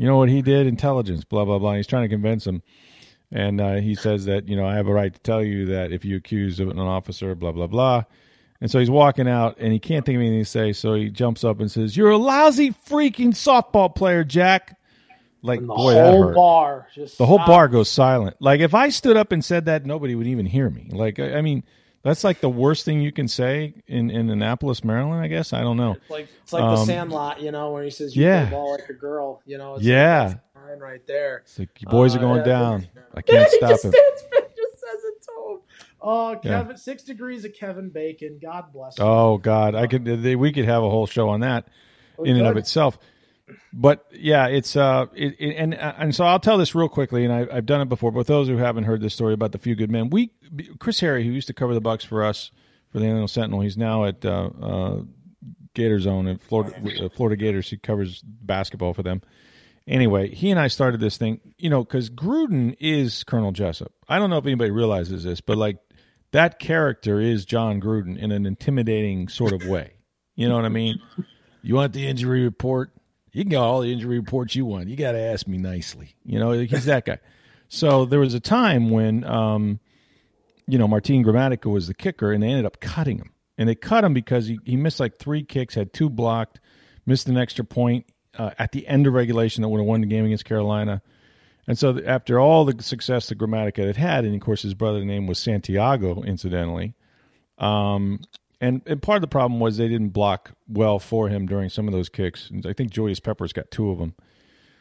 [0.00, 0.66] you know what he did?
[0.66, 1.74] Intelligence, blah, blah, blah.
[1.74, 2.62] He's trying to convince him.
[3.30, 5.92] And uh, he says that, you know, I have a right to tell you that
[5.92, 8.04] if you accuse an officer, blah, blah, blah.
[8.60, 10.72] And so he's walking out and he can't think of anything to say.
[10.72, 14.76] So he jumps up and says, You're a lousy freaking softball player, Jack.
[15.42, 16.34] Like, boy, that hurt.
[16.34, 18.36] bar the whole bar goes silent.
[18.40, 20.90] Like, if I stood up and said that, nobody would even hear me.
[20.92, 21.64] Like, I, I mean,
[22.02, 25.22] that's like the worst thing you can say in, in Annapolis, Maryland.
[25.22, 25.92] I guess I don't know.
[25.92, 28.46] It's like it's like um, the Sandlot, you know, where he says, "You yeah.
[28.46, 29.78] play ball like a girl," you know.
[29.78, 31.38] yeah, like, right there.
[31.38, 32.88] It's like you boys uh, are going yeah, down.
[33.14, 33.92] I can't stop him.
[33.92, 35.60] just says it to him.
[36.02, 36.76] Oh, Kevin, yeah.
[36.76, 38.38] six degrees of Kevin Bacon.
[38.40, 38.98] God bless.
[38.98, 39.06] Him.
[39.06, 40.06] Oh God, I could.
[40.06, 41.68] We could have a whole show on that
[42.18, 42.40] we in could.
[42.40, 42.98] and of itself
[43.72, 47.24] but yeah, it's uh, it, it, and uh, and so I'll tell this real quickly,
[47.24, 48.10] and I, have done it before.
[48.10, 50.32] But those who haven't heard this story about the few good men, we
[50.78, 52.50] Chris Harry, who used to cover the Bucks for us
[52.90, 55.02] for the Orlando Sentinel, he's now at uh, uh,
[55.74, 57.70] Gator Zone in Florida, uh, Florida Gators.
[57.70, 59.22] He covers basketball for them.
[59.86, 63.88] Anyway, he and I started this thing, you know, because Gruden is Colonel Jessep.
[64.08, 65.78] I don't know if anybody realizes this, but like
[66.32, 69.92] that character is John Gruden in an intimidating sort of way.
[70.34, 71.00] You know what I mean?
[71.62, 72.92] You want the injury report?
[73.32, 74.88] You can get all the injury reports you want.
[74.88, 76.16] You got to ask me nicely.
[76.24, 77.18] You know, he's that guy.
[77.68, 79.80] So there was a time when, um,
[80.66, 83.30] you know, Martin Gramatica was the kicker, and they ended up cutting him.
[83.58, 86.60] And they cut him because he, he missed like three kicks, had two blocked,
[87.06, 88.06] missed an extra point
[88.38, 91.02] uh, at the end of regulation that would have won the game against Carolina.
[91.70, 95.04] And so after all the success that Gramatica had had, and of course his brother's
[95.04, 96.94] name was Santiago, incidentally,
[97.58, 98.18] um,
[98.60, 101.86] and and part of the problem was they didn't block well for him during some
[101.86, 102.50] of those kicks.
[102.66, 104.16] I think Julius Peppers got two of them.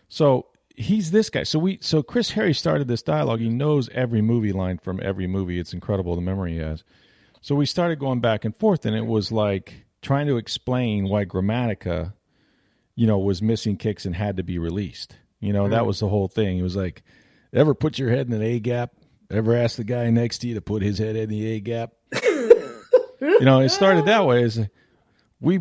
[0.08, 1.44] So he's this guy.
[1.44, 3.40] So we so Chris Harry started this dialogue.
[3.40, 5.60] He knows every movie line from every movie.
[5.60, 6.84] It's incredible the memory he has.
[7.42, 11.26] So we started going back and forth, and it was like trying to explain why
[11.26, 12.14] Gramatica,
[12.96, 15.18] you know, was missing kicks and had to be released.
[15.40, 15.88] You know, that mm-hmm.
[15.88, 16.58] was the whole thing.
[16.58, 17.04] He was like,
[17.54, 18.92] "Ever put your head in an A gap?
[19.32, 21.92] Ever ask the guy next to you to put his head in the A gap?"
[23.22, 24.44] you know, it started that way.
[24.44, 24.60] Is
[25.40, 25.60] we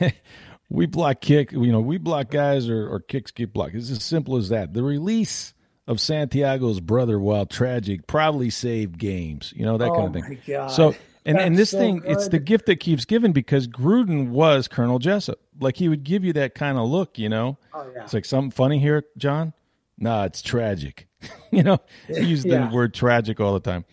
[0.68, 1.52] we block kick.
[1.52, 3.74] You know, we block guys or, or kicks get blocked.
[3.74, 4.72] It's as simple as that.
[4.72, 5.54] The release
[5.86, 9.52] of Santiago's brother, while tragic, probably saved games.
[9.56, 10.24] You know that Oh kind of thing.
[10.28, 10.68] my God.
[10.68, 14.68] So and and this so thing, it's the gift that keeps giving because Gruden was
[14.68, 15.36] Colonel Jessep.
[15.60, 17.18] Like he would give you that kind of look.
[17.18, 18.04] You know, Oh, yeah.
[18.04, 19.52] it's like something funny here, John.
[19.98, 21.06] Nah, it's tragic.
[21.50, 22.68] you know, he used Yeah.
[22.68, 23.84] the word tragic all the time.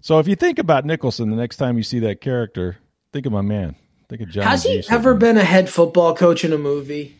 [0.00, 2.78] So if you think about Nicholson the next time you see that character,
[3.12, 3.76] think of my man.
[4.08, 4.44] Think of Jon.
[4.44, 7.16] Has he ever been a head football coach in a movie?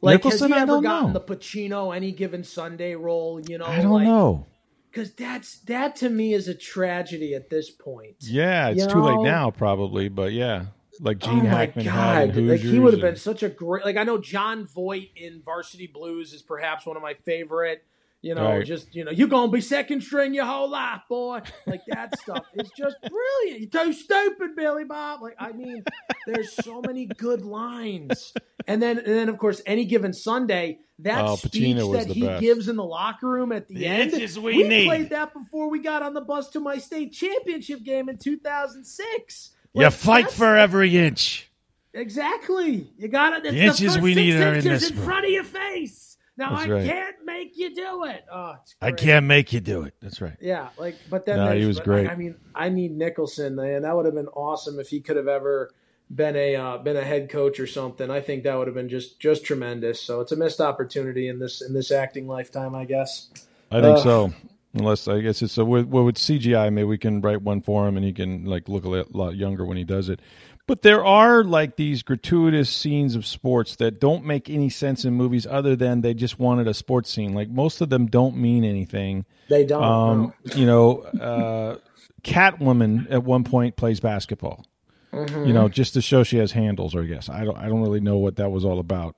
[0.00, 0.50] Like, Nicholson?
[0.50, 1.18] has he I ever don't gotten know.
[1.18, 3.40] the Pacino any given Sunday role?
[3.40, 4.46] You know, I don't know.
[4.90, 8.16] because that's that to me is a tragedy at this point.
[8.20, 10.66] Yeah, it's You too late now, probably, but yeah,
[11.00, 12.36] like Oh Gene my Hackman god!
[12.36, 13.84] in Like he would have been such a great.
[13.84, 17.84] Like I know Jon Voight in Varsity Blues is perhaps one of my favorite.
[18.22, 18.64] You know, Right.
[18.64, 21.42] just you know, you're gonna be second string your whole life, boy.
[21.66, 23.60] Like that stuff is just brilliant.
[23.74, 25.20] You're too stupid, Billy Bob.
[25.20, 25.84] Like I mean,
[26.26, 28.32] there's so many good lines.
[28.66, 32.40] And then, and then of course, any given Sunday, that Oh, speech that he best.
[32.40, 34.14] gives in the locker room at the, The end.
[34.14, 34.86] inches we need.
[34.86, 39.50] played that before we got on the bus to my state championship game in 2006.
[39.74, 41.50] You fight that's- for every inch.
[41.92, 42.90] Exactly.
[42.98, 43.42] You got it.
[43.44, 45.04] The inches we need are in this in room.
[45.04, 46.16] front of your face.
[46.36, 46.84] Now That's I right.
[46.84, 48.24] can't make you do it.
[48.32, 49.94] Oh, it's I can't make you do it.
[50.02, 50.36] That's right.
[50.40, 52.08] Yeah, like, but then No, he was but, great.
[52.08, 53.82] I mean, I need Nicholson, man.
[53.82, 55.70] That would have been awesome if he could have ever
[56.10, 58.10] been a uh, been a head coach or something.
[58.10, 60.02] I think that would have been just just tremendous.
[60.02, 63.28] So it's a missed opportunity in this in this acting lifetime, I guess.
[63.70, 64.02] I think Ugh.
[64.02, 64.34] so.
[64.74, 67.86] Unless I guess it's a, with, well, with CGI, maybe we can write one for
[67.86, 70.20] him and he can like look a lot- lot younger when he does it.
[70.66, 75.12] But there are like these gratuitous scenes of sports that don't make any sense in
[75.12, 77.34] movies other than they just wanted a sports scene.
[77.34, 79.26] Like most of them don't mean anything.
[79.48, 79.82] They don't.
[79.82, 80.54] Um, no.
[80.54, 81.76] you know, uh,
[82.22, 84.64] Catwoman at one point plays basketball.
[85.12, 85.44] Mm-hmm.
[85.44, 87.56] You know, just to show she has handles, or I guess I don't.
[87.56, 89.14] I don't really know what that was all about.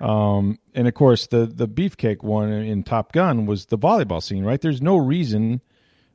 [0.00, 4.44] Um, and of course, the the beefcake one in Top Gun was the volleyball scene.
[4.44, 4.60] Right?
[4.60, 5.60] There's no reason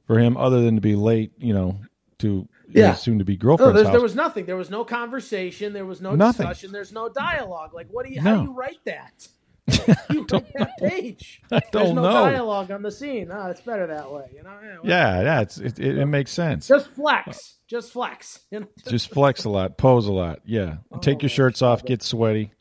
[0.08, 1.32] for him other than to be late.
[1.38, 1.80] You know,
[2.20, 2.94] to Yeah.
[2.94, 3.92] soon to be No, there's, house.
[3.94, 4.46] there was nothing.
[4.46, 5.74] There was no conversation.
[5.74, 6.46] There was no Nothing.
[6.48, 6.72] discussion.
[6.72, 7.74] There's no dialogue.
[7.74, 8.22] Like, what do you?
[8.22, 9.28] How do you write that?
[10.10, 11.42] you write that page.
[11.52, 12.12] I There's don't no know.
[12.12, 13.30] dialogue on the scene.
[13.32, 14.26] Oh, it's better that way.
[14.36, 14.58] You know.
[14.62, 16.68] Yeah, yeah, yeah, it's, it, it, it makes sense.
[16.68, 17.56] Just flex.
[17.68, 18.40] Just flex.
[18.52, 18.68] You know?
[18.88, 20.40] Just flex a lot, pose a lot.
[20.46, 22.52] Yeah, take your shirts off, get sweaty,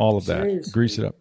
[0.00, 0.42] all of that.
[0.42, 0.72] Seriously.
[0.72, 1.16] Grease it up.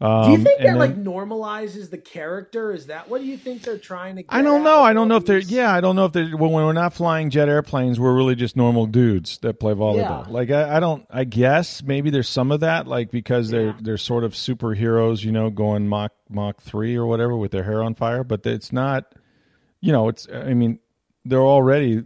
[0.00, 2.72] do you Um, think that and like normalizes the character?
[2.72, 4.22] Is that what do you think they're trying to?
[4.22, 4.80] Get I don't know.
[4.80, 5.38] I don't know if they're.
[5.38, 6.36] Yeah, I don't know if they're.
[6.36, 10.26] When we're not flying jet airplanes, we're really just normal dudes that play volleyball.
[10.26, 10.32] Yeah.
[10.32, 11.04] Like I, I don't.
[11.10, 15.32] I guess maybe there's some of that, like because they're they're sort of superheroes, you
[15.32, 18.24] know, going Mach Mach three or whatever with their hair on fire.
[18.24, 19.14] But it's not.
[19.80, 20.26] You know, it's.
[20.32, 20.78] I mean,
[21.24, 22.04] they're already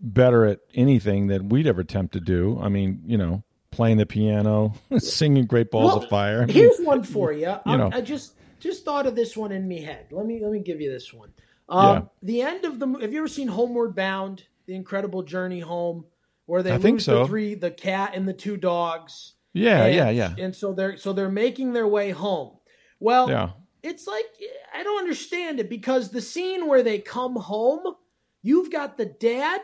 [0.00, 2.58] better at anything that we'd ever attempt to do.
[2.62, 6.46] I mean, you know, playing the piano, singing Great Balls Well, of Fire.
[6.48, 7.54] Here's one for you.
[7.66, 7.90] You know.
[7.92, 10.06] I just just thought of this one in me head.
[10.12, 11.30] Let me let me give you this one.
[11.68, 12.02] Um, Yeah.
[12.22, 12.86] The end of the.
[13.00, 14.44] Have you ever seen Homeward Bound?
[14.66, 16.04] The Incredible Journey Home,
[16.46, 17.20] where they I lose think so.
[17.20, 19.32] the three, the cat and the two dogs.
[19.52, 22.58] yeah, and, yeah, yeah, And so they're so they're making their way home.
[23.00, 23.50] Well, yeah.
[23.82, 24.24] it's like
[24.72, 27.96] I don't understand it because the scene where they come home,
[28.42, 29.62] you've got the dad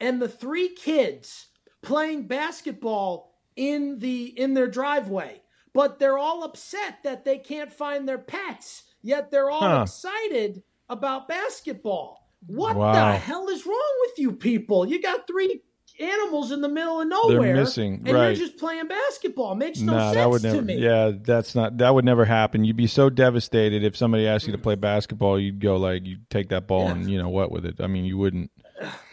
[0.00, 1.48] and the three kids
[1.82, 5.42] playing basketball in the in their driveway,
[5.74, 8.84] but they're all upset that they can't find their pets.
[9.02, 9.82] Yet they're all Huh.
[9.82, 12.30] excited about basketball.
[12.46, 12.92] What Wow.
[12.92, 14.86] the hell is wrong with you people?
[14.88, 15.60] You got three
[16.00, 18.26] animals in the middle of nowhere, missing, and right.
[18.28, 19.56] you're just playing basketball.
[19.56, 20.62] Makes no No, sense that would to never.
[20.62, 20.76] me.
[20.76, 21.78] Yeah, that's not.
[21.78, 22.64] That would never happen.
[22.64, 25.40] You'd be so devastated if somebody asked you to play basketball.
[25.40, 27.80] You'd go like, you'd take that ball and you know what with it.
[27.80, 28.52] I mean, you wouldn't.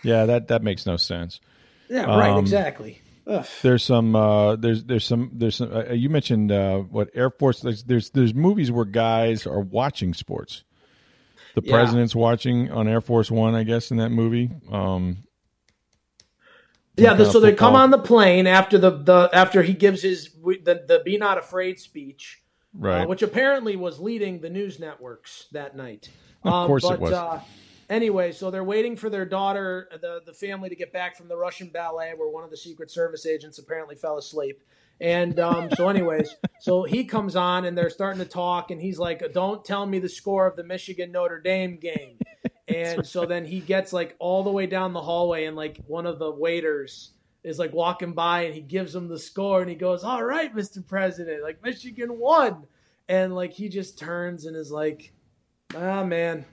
[0.03, 1.39] Yeah, that that makes no sense.
[1.89, 3.01] Yeah, right, Um, exactly.
[3.27, 3.45] Ugh.
[3.63, 4.15] There's some.
[4.15, 5.31] Uh, there's there's some.
[5.33, 5.73] There's some.
[5.75, 7.59] Uh, you mentioned uh, what Air Force.
[7.61, 10.63] There's, there's there's movies where guys are watching sports.
[11.55, 11.71] The Yeah.
[11.73, 14.51] president's watching on Air Force One, I guess, in that movie.
[14.71, 15.17] Um,
[16.97, 20.29] Yeah, the, so they come on the plane after the, the after he gives his
[20.33, 22.41] the, the "Be Not Afraid" speech,
[22.73, 23.01] right.
[23.03, 26.09] uh, which apparently was leading the news networks that night.
[26.43, 27.41] Of Um, course it but, was.
[27.89, 31.37] Anyway, so they're waiting for their daughter, the the family, to get back from the
[31.37, 34.61] Russian ballet, where one of the Secret Service agents apparently fell asleep.
[34.99, 38.97] And um, so, anyways, so he comes on and they're starting to talk, and he's
[38.97, 42.17] like, "Don't tell me the score of the Michigan Notre Dame game."
[42.67, 43.05] And right.
[43.05, 46.17] so then he gets like all the way down the hallway, and like one of
[46.17, 47.11] the waiters
[47.43, 50.53] is like walking by, and he gives him the score, and he goes, "All right,
[50.53, 50.85] Mr.
[50.85, 52.65] President, like Michigan won,"
[53.07, 55.13] and like he just turns and is like,
[55.75, 56.43] "Ah, man,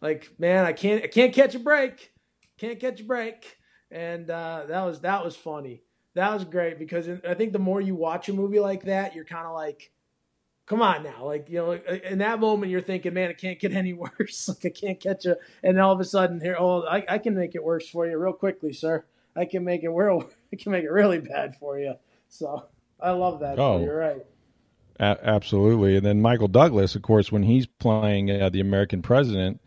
[0.00, 2.12] like man, I can't, I can't catch a break,
[2.58, 3.58] can't catch a break,"
[3.90, 5.82] and uh, that was that was funny
[6.14, 9.24] that was great because I think the more you watch a movie like that, you're
[9.24, 9.92] kind of like,
[10.66, 11.24] come on now.
[11.24, 14.48] Like, you know, in that moment, you're thinking, man, it can't get any worse.
[14.48, 17.34] like, I can't catch a, and all of a sudden, here, oh, I, I can
[17.34, 19.04] make it worse for you real quickly, sir.
[19.36, 21.94] I can make it real, I can make it really bad for you.
[22.28, 22.66] So
[23.00, 23.58] I love that.
[23.58, 24.24] Oh, you're right.
[24.98, 25.96] A- absolutely.
[25.96, 29.60] And then Michael Douglas, of course, when he's playing uh, the American president,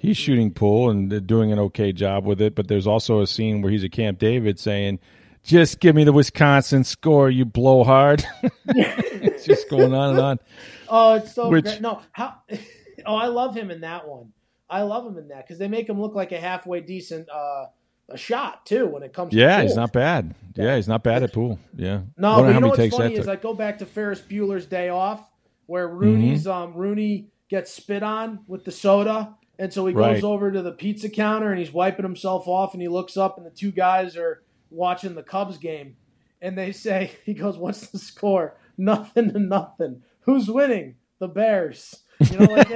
[0.00, 2.54] he's shooting pool and doing an okay job with it.
[2.54, 4.98] But there's also a scene where he's at Camp David saying,
[5.42, 8.24] just give me the Wisconsin score, you blowhard.
[8.66, 10.38] it's just going on and on.
[10.92, 11.80] Oh, it's so Which, great.
[11.80, 12.34] No, how?
[13.06, 14.32] Oh, I love him in that one.
[14.68, 17.66] I love him in that because they make him look like a halfway decent uh,
[18.10, 19.30] a shot too when it comes.
[19.30, 20.34] To Yeah, he's not bad.
[20.54, 21.58] Yeah, he's not bad at pool.
[21.74, 22.02] Yeah.
[22.18, 25.30] No, but you know what's funny is I go back to Ferris Bueller's Day Off,
[25.64, 26.50] where Rooney's mm-hmm.
[26.50, 30.72] um, Rooney gets spit on with the soda, and so he goes over to the
[30.72, 34.16] pizza counter and he's wiping himself off, and he looks up, and the two guys
[34.16, 35.96] are watching the Cubs game,
[36.40, 38.56] and they say, he goes, "What's the score?
[38.78, 40.02] Nothing to nothing.
[40.22, 40.96] Who's winning?
[41.18, 42.70] The Bears." You know, like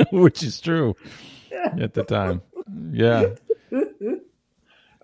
[0.12, 0.94] which is true
[1.50, 2.42] at the time.
[2.92, 3.34] Yeah.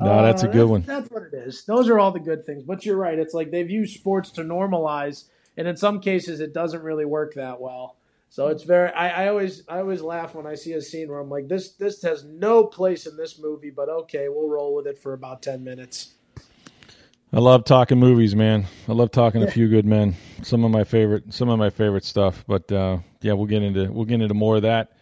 [0.00, 0.82] No, that's a uh, good that's, one.
[0.82, 1.64] That's what it is.
[1.64, 2.62] Those are all the good things.
[2.62, 3.18] But you're right.
[3.18, 5.24] It's like they've used sports to normalize,
[5.56, 7.97] and in some cases, it doesn't really work that well.
[8.30, 8.90] So it's very.
[8.90, 11.72] I, I, always I always laugh when I see a scene where I'm like, this
[11.72, 15.42] this has no place in this movie, but okay, we'll roll with it for about
[15.42, 16.14] ten minutes.
[17.32, 18.66] I love talking movies, man.
[18.88, 19.48] I love talking yeah.
[19.48, 20.14] a few good men.
[20.42, 22.44] Some of my favorite some of my favorite stuff.
[22.46, 24.92] But uh, yeah, we'll get into we'll get into more of that.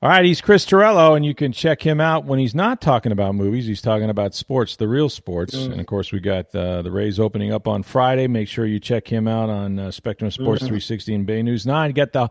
[0.00, 3.10] All right, he's Chris Torello, and you can check him out when he's not talking
[3.10, 3.66] about movies.
[3.66, 5.56] He's talking about sports, the real sports.
[5.56, 5.72] Mm.
[5.72, 8.28] And of course, we got uh, the Rays opening up on Friday.
[8.28, 10.68] Make sure you check him out on uh, Spectrum Sports mm-hmm.
[10.68, 11.90] 360 and Bay News 9.
[11.90, 12.30] Get the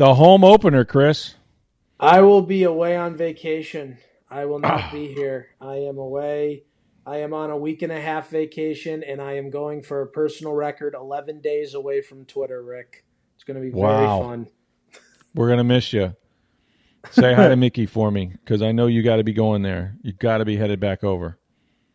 [0.00, 1.34] the home opener, Chris.
[2.00, 3.98] I will be away on vacation.
[4.30, 4.90] I will not ah.
[4.90, 5.48] be here.
[5.60, 6.64] I am away.
[7.04, 10.06] I am on a week and a half vacation, and I am going for a
[10.06, 13.04] personal record 11 days away from Twitter, Rick.
[13.34, 14.48] It's going to be very fun.
[15.34, 16.16] We're going to miss you.
[17.10, 19.96] Say hi to Mickey for me because I know you got to be going there.
[20.00, 21.38] You got to be headed back over.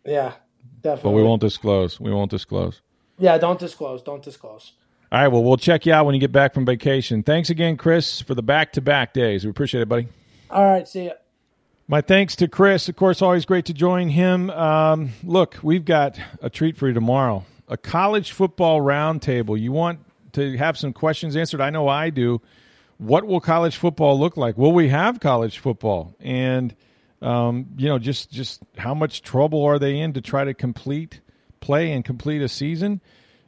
[0.05, 0.33] Yeah,
[0.81, 1.09] definitely.
[1.09, 1.99] But we won't disclose.
[1.99, 2.83] We won't disclose.
[3.17, 4.03] Yeah, don't disclose.
[4.03, 4.73] Don't disclose.
[5.11, 5.27] All right.
[5.27, 7.23] Well, we'll check you out when you get back from vacation.
[7.23, 9.43] Thanks again, Chris, for the back to back days.
[9.43, 10.07] We appreciate it, buddy.
[10.49, 10.87] All right.
[10.87, 11.13] See ya.
[11.87, 12.89] My thanks to Chris.
[12.89, 14.49] Of course, always great to join him.
[14.49, 19.59] Um, look, we've got a treat for you tomorrow a college football roundtable.
[19.59, 19.99] You want
[20.33, 21.61] to have some questions answered?
[21.61, 22.41] I know I do.
[22.97, 24.57] What will college football look like?
[24.57, 26.15] Will we have college football?
[26.19, 26.75] And
[27.21, 31.21] um, you know, just just how much trouble are they in to try to complete
[31.59, 33.01] play and complete a season?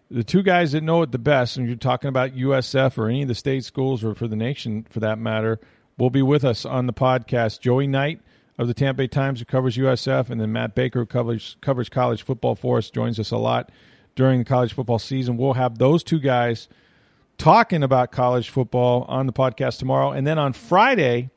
[0.10, 3.24] The two guys that know it the best, and you're talking about USF or any
[3.24, 5.60] of the state schools or for the nation for that matter,
[5.98, 7.60] will be with us on the podcast.
[7.60, 8.22] Joey Knight
[8.58, 11.90] of the Tampa Bay Times, who covers USF, and then Matt Baker, who covers, covers
[11.90, 13.72] college football for us, joins us a lot
[14.16, 15.38] during the college football season.
[15.38, 16.68] We'll have those two guys
[17.38, 20.12] talking about college football on the podcast tomorrow.
[20.12, 21.30] And then on Friday,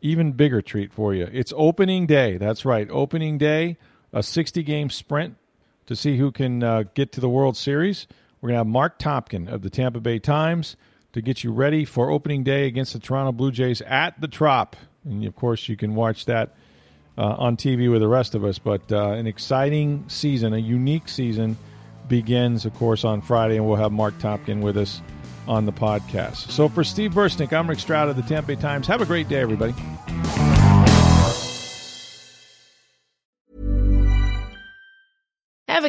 [0.00, 1.28] even bigger treat for you.
[1.32, 2.36] It's opening day.
[2.36, 3.78] That's right, opening day,
[4.12, 5.36] a 60 game sprint
[5.90, 8.06] to see who can uh, get to the World Series.
[8.40, 10.76] We're going to have Mark Topkin of the Tampa Bay Times
[11.12, 14.76] to get you ready for opening day against the Toronto Blue Jays at the Trop.
[15.04, 16.54] And of course, you can watch that
[17.18, 18.56] uh, on TV with the rest of us.
[18.56, 21.58] But uh, an exciting season, a unique season,
[22.06, 25.02] begins, of course, on Friday, and we'll have Mark Topkin with us
[25.48, 26.52] on the podcast.
[26.52, 28.86] So for Steve Versnick, I'm Rick Stroud of the Tampa Bay Times.
[28.86, 29.74] Have a great day, everybody.